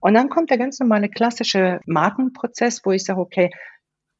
[0.00, 3.50] Und dann kommt der ganz normale klassische Markenprozess, wo ich sage, okay,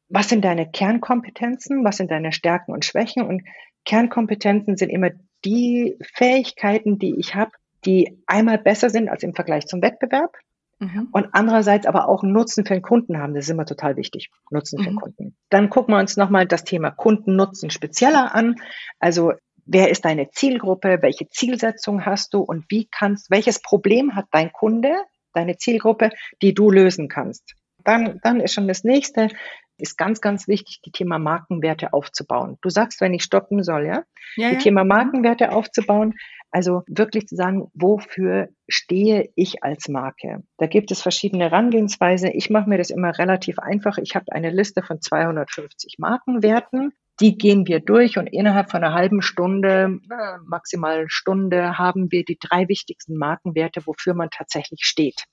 [0.09, 3.43] was sind deine Kernkompetenzen, was sind deine Stärken und Schwächen und
[3.85, 5.11] Kernkompetenzen sind immer
[5.45, 7.51] die Fähigkeiten, die ich habe,
[7.85, 10.35] die einmal besser sind als im Vergleich zum Wettbewerb
[10.79, 11.09] mhm.
[11.11, 13.35] und andererseits aber auch Nutzen für den Kunden haben.
[13.35, 14.31] Das ist immer total wichtig.
[14.49, 14.83] Nutzen mhm.
[14.83, 15.01] für den mhm.
[15.01, 15.35] Kunden.
[15.49, 18.55] Dann gucken wir uns nochmal das Thema Kundennutzen spezieller an.
[18.99, 19.33] Also
[19.65, 20.99] wer ist deine Zielgruppe?
[21.01, 22.39] Welche Zielsetzung hast du?
[22.39, 24.93] Und wie kannst, welches Problem hat dein Kunde,
[25.33, 26.09] deine Zielgruppe,
[26.41, 27.55] die du lösen kannst?
[27.83, 29.29] Dann, dann ist schon das nächste,
[29.77, 32.57] ist ganz, ganz wichtig, die Thema Markenwerte aufzubauen.
[32.61, 34.03] Du sagst, wenn ich stoppen soll, ja?
[34.35, 34.61] ja die ja.
[34.61, 36.13] Thema Markenwerte aufzubauen.
[36.51, 40.43] Also wirklich zu sagen, wofür stehe ich als Marke?
[40.57, 42.29] Da gibt es verschiedene Herangehensweise.
[42.29, 43.97] Ich mache mir das immer relativ einfach.
[43.97, 46.93] Ich habe eine Liste von 250 Markenwerten.
[47.19, 49.99] Die gehen wir durch und innerhalb von einer halben Stunde,
[50.45, 55.25] maximal Stunde, haben wir die drei wichtigsten Markenwerte, wofür man tatsächlich steht.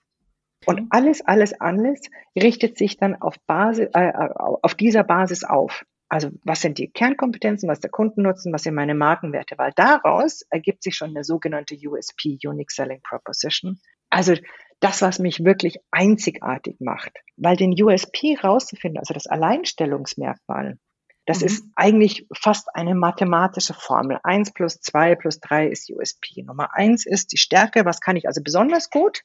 [0.66, 2.01] Und alles, alles, alles
[2.37, 5.85] richtet sich dann auf Basis, äh, auf dieser Basis auf.
[6.11, 9.57] Also was sind die Kernkompetenzen, was der Kundennutzen, was sind meine Markenwerte?
[9.57, 13.78] Weil daraus ergibt sich schon eine sogenannte USP, Unique Selling Proposition.
[14.11, 14.35] Also
[14.81, 17.12] das, was mich wirklich einzigartig macht.
[17.37, 20.78] Weil den USP rauszufinden, also das Alleinstellungsmerkmal,
[21.27, 21.47] das mhm.
[21.47, 24.18] ist eigentlich fast eine mathematische Formel.
[24.23, 26.43] Eins plus zwei plus drei ist USP.
[26.43, 29.23] Nummer eins ist die Stärke, was kann ich also besonders gut?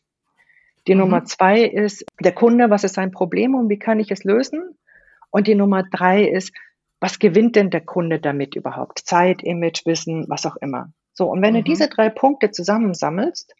[0.88, 1.02] Die mhm.
[1.02, 4.78] Nummer zwei ist der Kunde, was ist sein Problem und wie kann ich es lösen?
[5.32, 6.54] Und die Nummer drei ist,
[7.00, 9.00] was gewinnt denn der Kunde damit überhaupt?
[9.00, 10.91] Zeit, Image, Wissen, was auch immer.
[11.14, 11.58] So, und wenn mhm.
[11.58, 13.54] du diese drei Punkte zusammensammelst,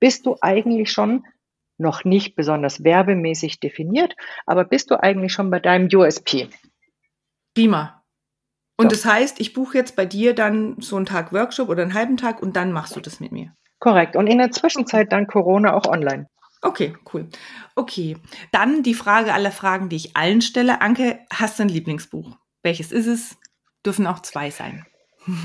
[0.00, 1.24] bist du eigentlich schon
[1.76, 4.14] noch nicht besonders werbemäßig definiert,
[4.46, 6.48] aber bist du eigentlich schon bei deinem USP.
[7.54, 8.02] Prima.
[8.76, 8.96] Und so.
[8.96, 12.16] das heißt, ich buche jetzt bei dir dann so einen Tag Workshop oder einen halben
[12.16, 13.52] Tag und dann machst du das mit mir.
[13.78, 14.16] Korrekt.
[14.16, 16.26] Und in der Zwischenzeit dann Corona auch online.
[16.62, 17.28] Okay, cool.
[17.74, 18.16] Okay,
[18.52, 20.80] dann die Frage aller Fragen, die ich allen stelle.
[20.80, 22.36] Anke, hast du ein Lieblingsbuch?
[22.62, 23.36] Welches ist es?
[23.84, 24.86] Dürfen auch zwei sein.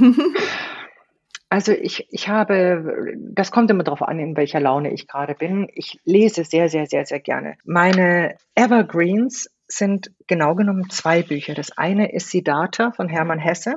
[1.50, 5.70] Also ich, ich habe, das kommt immer darauf an, in welcher Laune ich gerade bin.
[5.74, 7.56] Ich lese sehr, sehr, sehr, sehr gerne.
[7.64, 11.54] Meine Evergreens sind genau genommen zwei Bücher.
[11.54, 13.76] Das eine ist Siddhartha von Hermann Hesse.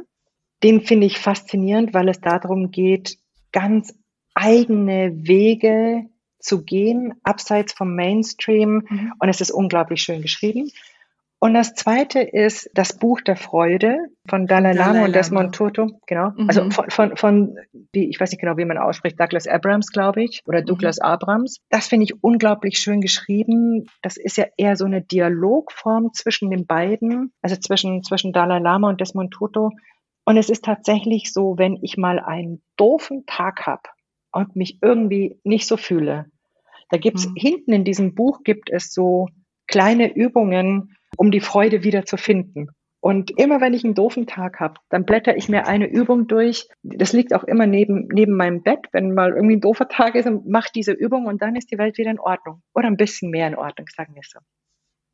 [0.63, 3.19] Den finde ich faszinierend, weil es darum geht,
[3.53, 3.95] ganz
[4.35, 6.05] eigene Wege
[6.39, 8.87] zu gehen, abseits vom Mainstream.
[8.89, 9.13] Mhm.
[9.19, 10.71] Und es ist unglaublich schön geschrieben.
[11.41, 13.97] Und das zweite ist das Buch der Freude
[14.29, 15.87] von Dalai Lama Dalai und Desmond Tutu.
[16.07, 16.31] Genau.
[16.31, 16.49] Mhm.
[16.49, 17.57] Also von, von, von,
[17.93, 20.67] wie, ich weiß nicht genau, wie man ausspricht, Douglas Abrams, glaube ich, oder mhm.
[20.67, 21.05] Douglas mhm.
[21.05, 21.59] Abrams.
[21.71, 23.87] Das finde ich unglaublich schön geschrieben.
[24.03, 28.89] Das ist ja eher so eine Dialogform zwischen den beiden, also zwischen, zwischen Dalai Lama
[28.89, 29.71] und Desmond Tutu.
[30.25, 33.83] Und es ist tatsächlich so, wenn ich mal einen doofen Tag habe,
[34.33, 36.27] und mich irgendwie nicht so fühle.
[36.91, 37.35] Da gibt's mhm.
[37.37, 39.29] hinten in diesem Buch gibt es so
[39.69, 42.69] kleine Übungen, um die Freude wieder zu finden.
[43.01, 46.67] Und immer wenn ich einen doofen Tag habe, dann blätter ich mir eine Übung durch.
[46.83, 50.27] Das liegt auch immer neben, neben meinem Bett, wenn mal irgendwie ein doofer Tag ist,
[50.27, 52.61] und mache diese Übung und dann ist die Welt wieder in Ordnung.
[52.75, 54.41] Oder ein bisschen mehr in Ordnung, sagen wir so.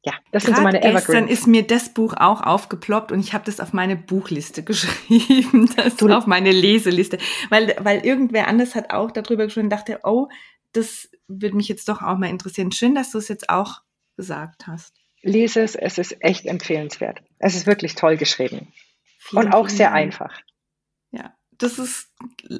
[0.02, 1.06] Ja, das Grad sind so meine Evergreens.
[1.06, 5.70] Gestern ist mir das Buch auch aufgeploppt und ich habe das auf meine Buchliste geschrieben,
[5.76, 10.00] das du, auf meine Leseliste, weil weil irgendwer anders hat auch darüber geschrieben und dachte,
[10.04, 10.28] oh,
[10.72, 12.72] das würde mich jetzt doch auch mal interessieren.
[12.72, 13.80] Schön, dass du es jetzt auch
[14.16, 14.94] gesagt hast.
[15.22, 17.22] Lese es, es ist echt empfehlenswert.
[17.38, 18.72] Es ist wirklich toll geschrieben
[19.18, 19.96] vielen, und auch sehr Dank.
[19.96, 20.40] einfach.
[21.10, 22.10] Ja, das ist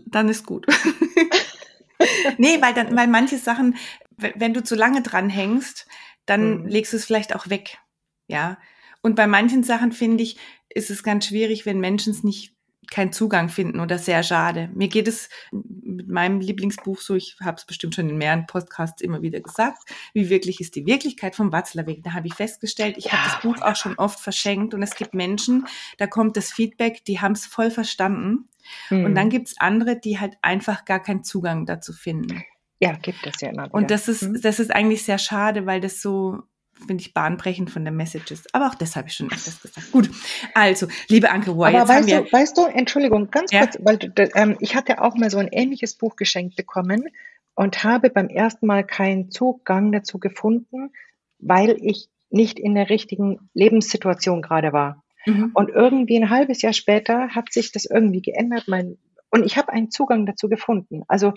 [0.07, 0.67] dann ist gut.
[2.39, 3.77] nee, weil dann weil manche Sachen,
[4.17, 5.87] wenn du zu lange dran hängst,
[6.27, 6.67] dann mhm.
[6.67, 7.79] legst du es vielleicht auch weg.
[8.27, 8.59] Ja.
[9.03, 10.39] Und bei manchen Sachen finde ich,
[10.71, 12.54] ist es ganz schwierig, wenn Menschen es nicht
[12.95, 14.71] keinen Zugang finden oder sehr schade.
[14.73, 19.03] Mir geht es mit meinem Lieblingsbuch so, ich habe es bestimmt schon in mehreren Podcasts
[19.03, 22.05] immer wieder gesagt, wie wirklich ist die Wirklichkeit vom Watzlawick.
[22.05, 24.95] Da habe ich festgestellt, ich ja, habe das Buch auch schon oft verschenkt und es
[24.95, 25.67] gibt Menschen,
[25.99, 28.49] da kommt das Feedback, die haben es voll verstanden.
[28.89, 29.07] Hm.
[29.07, 32.45] Und dann gibt es andere, die halt einfach gar keinen Zugang dazu finden.
[32.79, 33.65] Ja, gibt es ja immer.
[33.65, 33.75] Wieder.
[33.75, 34.41] Und das ist, hm.
[34.41, 36.45] das ist eigentlich sehr schade, weil das so
[36.87, 38.45] finde ich bahnbrechend von den Messages.
[38.53, 39.93] Aber auch das habe ich schon öfters gesagt.
[39.93, 40.11] Gut,
[40.55, 43.61] also, liebe Anke Roy, Aber weißt du, weißt du, Entschuldigung, ganz ja?
[43.61, 43.99] kurz, weil
[44.35, 47.09] ähm, ich hatte auch mal so ein ähnliches Buch geschenkt bekommen
[47.55, 50.91] und habe beim ersten Mal keinen Zugang dazu gefunden,
[51.39, 55.03] weil ich nicht in der richtigen Lebenssituation gerade war.
[55.27, 55.53] Mhm.
[55.55, 58.65] Und irgendwie ein halbes Jahr später hat sich das irgendwie geändert.
[58.67, 58.99] Mein,
[59.31, 61.03] und ich habe einen Zugang dazu gefunden.
[61.09, 61.33] Also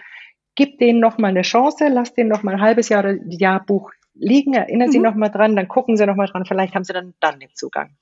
[0.55, 3.63] gib denen noch mal eine Chance, lass denen noch mal ein halbes Jahr oder Jahr
[3.63, 5.05] Buch liegen, erinnern Sie mhm.
[5.05, 7.49] noch mal dran, dann gucken Sie noch mal dran, vielleicht haben Sie dann, dann den
[7.53, 7.95] Zugang.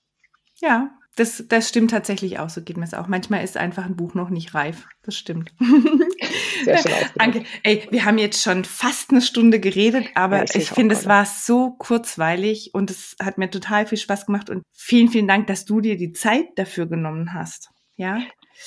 [0.61, 3.07] Ja, das, das stimmt tatsächlich auch, so geht mir es auch.
[3.07, 4.85] Manchmal ist einfach ein Buch noch nicht reif.
[5.03, 5.53] Das stimmt.
[6.63, 7.43] Sehr schön Danke.
[7.63, 11.07] Ey, wir haben jetzt schon fast eine Stunde geredet, aber ja, ich, ich finde, es
[11.07, 15.47] war so kurzweilig und es hat mir total viel Spaß gemacht und vielen, vielen Dank,
[15.47, 17.69] dass du dir die Zeit dafür genommen hast.
[17.95, 18.19] Ja.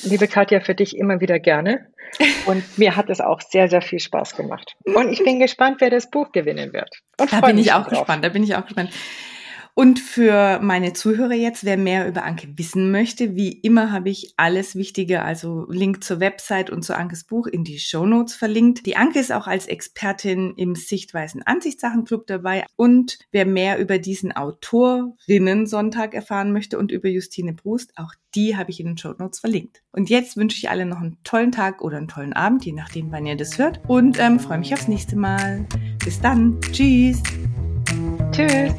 [0.03, 1.86] Liebe Katja, für dich immer wieder gerne.
[2.47, 4.74] Und mir hat es auch sehr, sehr viel Spaß gemacht.
[4.84, 6.91] Und ich bin gespannt, wer das Buch gewinnen wird.
[7.20, 8.01] Und da bin ich auch drauf.
[8.01, 8.24] gespannt.
[8.24, 8.91] Da bin ich auch gespannt.
[9.78, 14.34] Und für meine Zuhörer jetzt, wer mehr über Anke wissen möchte, wie immer habe ich
[14.36, 18.86] alles Wichtige, also Link zur Website und zu Ankes Buch in die Show Notes verlinkt.
[18.86, 22.66] Die Anke ist auch als Expertin im Sichtweisen Ansichtssachenclub dabei.
[22.74, 28.72] Und wer mehr über diesen Autorinnen-Sonntag erfahren möchte und über Justine Brust, auch die habe
[28.72, 29.84] ich in den Show Notes verlinkt.
[29.92, 33.12] Und jetzt wünsche ich allen noch einen tollen Tag oder einen tollen Abend, je nachdem,
[33.12, 33.80] wann ihr das hört.
[33.86, 35.68] Und ähm, freue mich aufs nächste Mal.
[36.04, 36.60] Bis dann.
[36.72, 37.22] Tschüss.
[38.32, 38.74] Tschüss.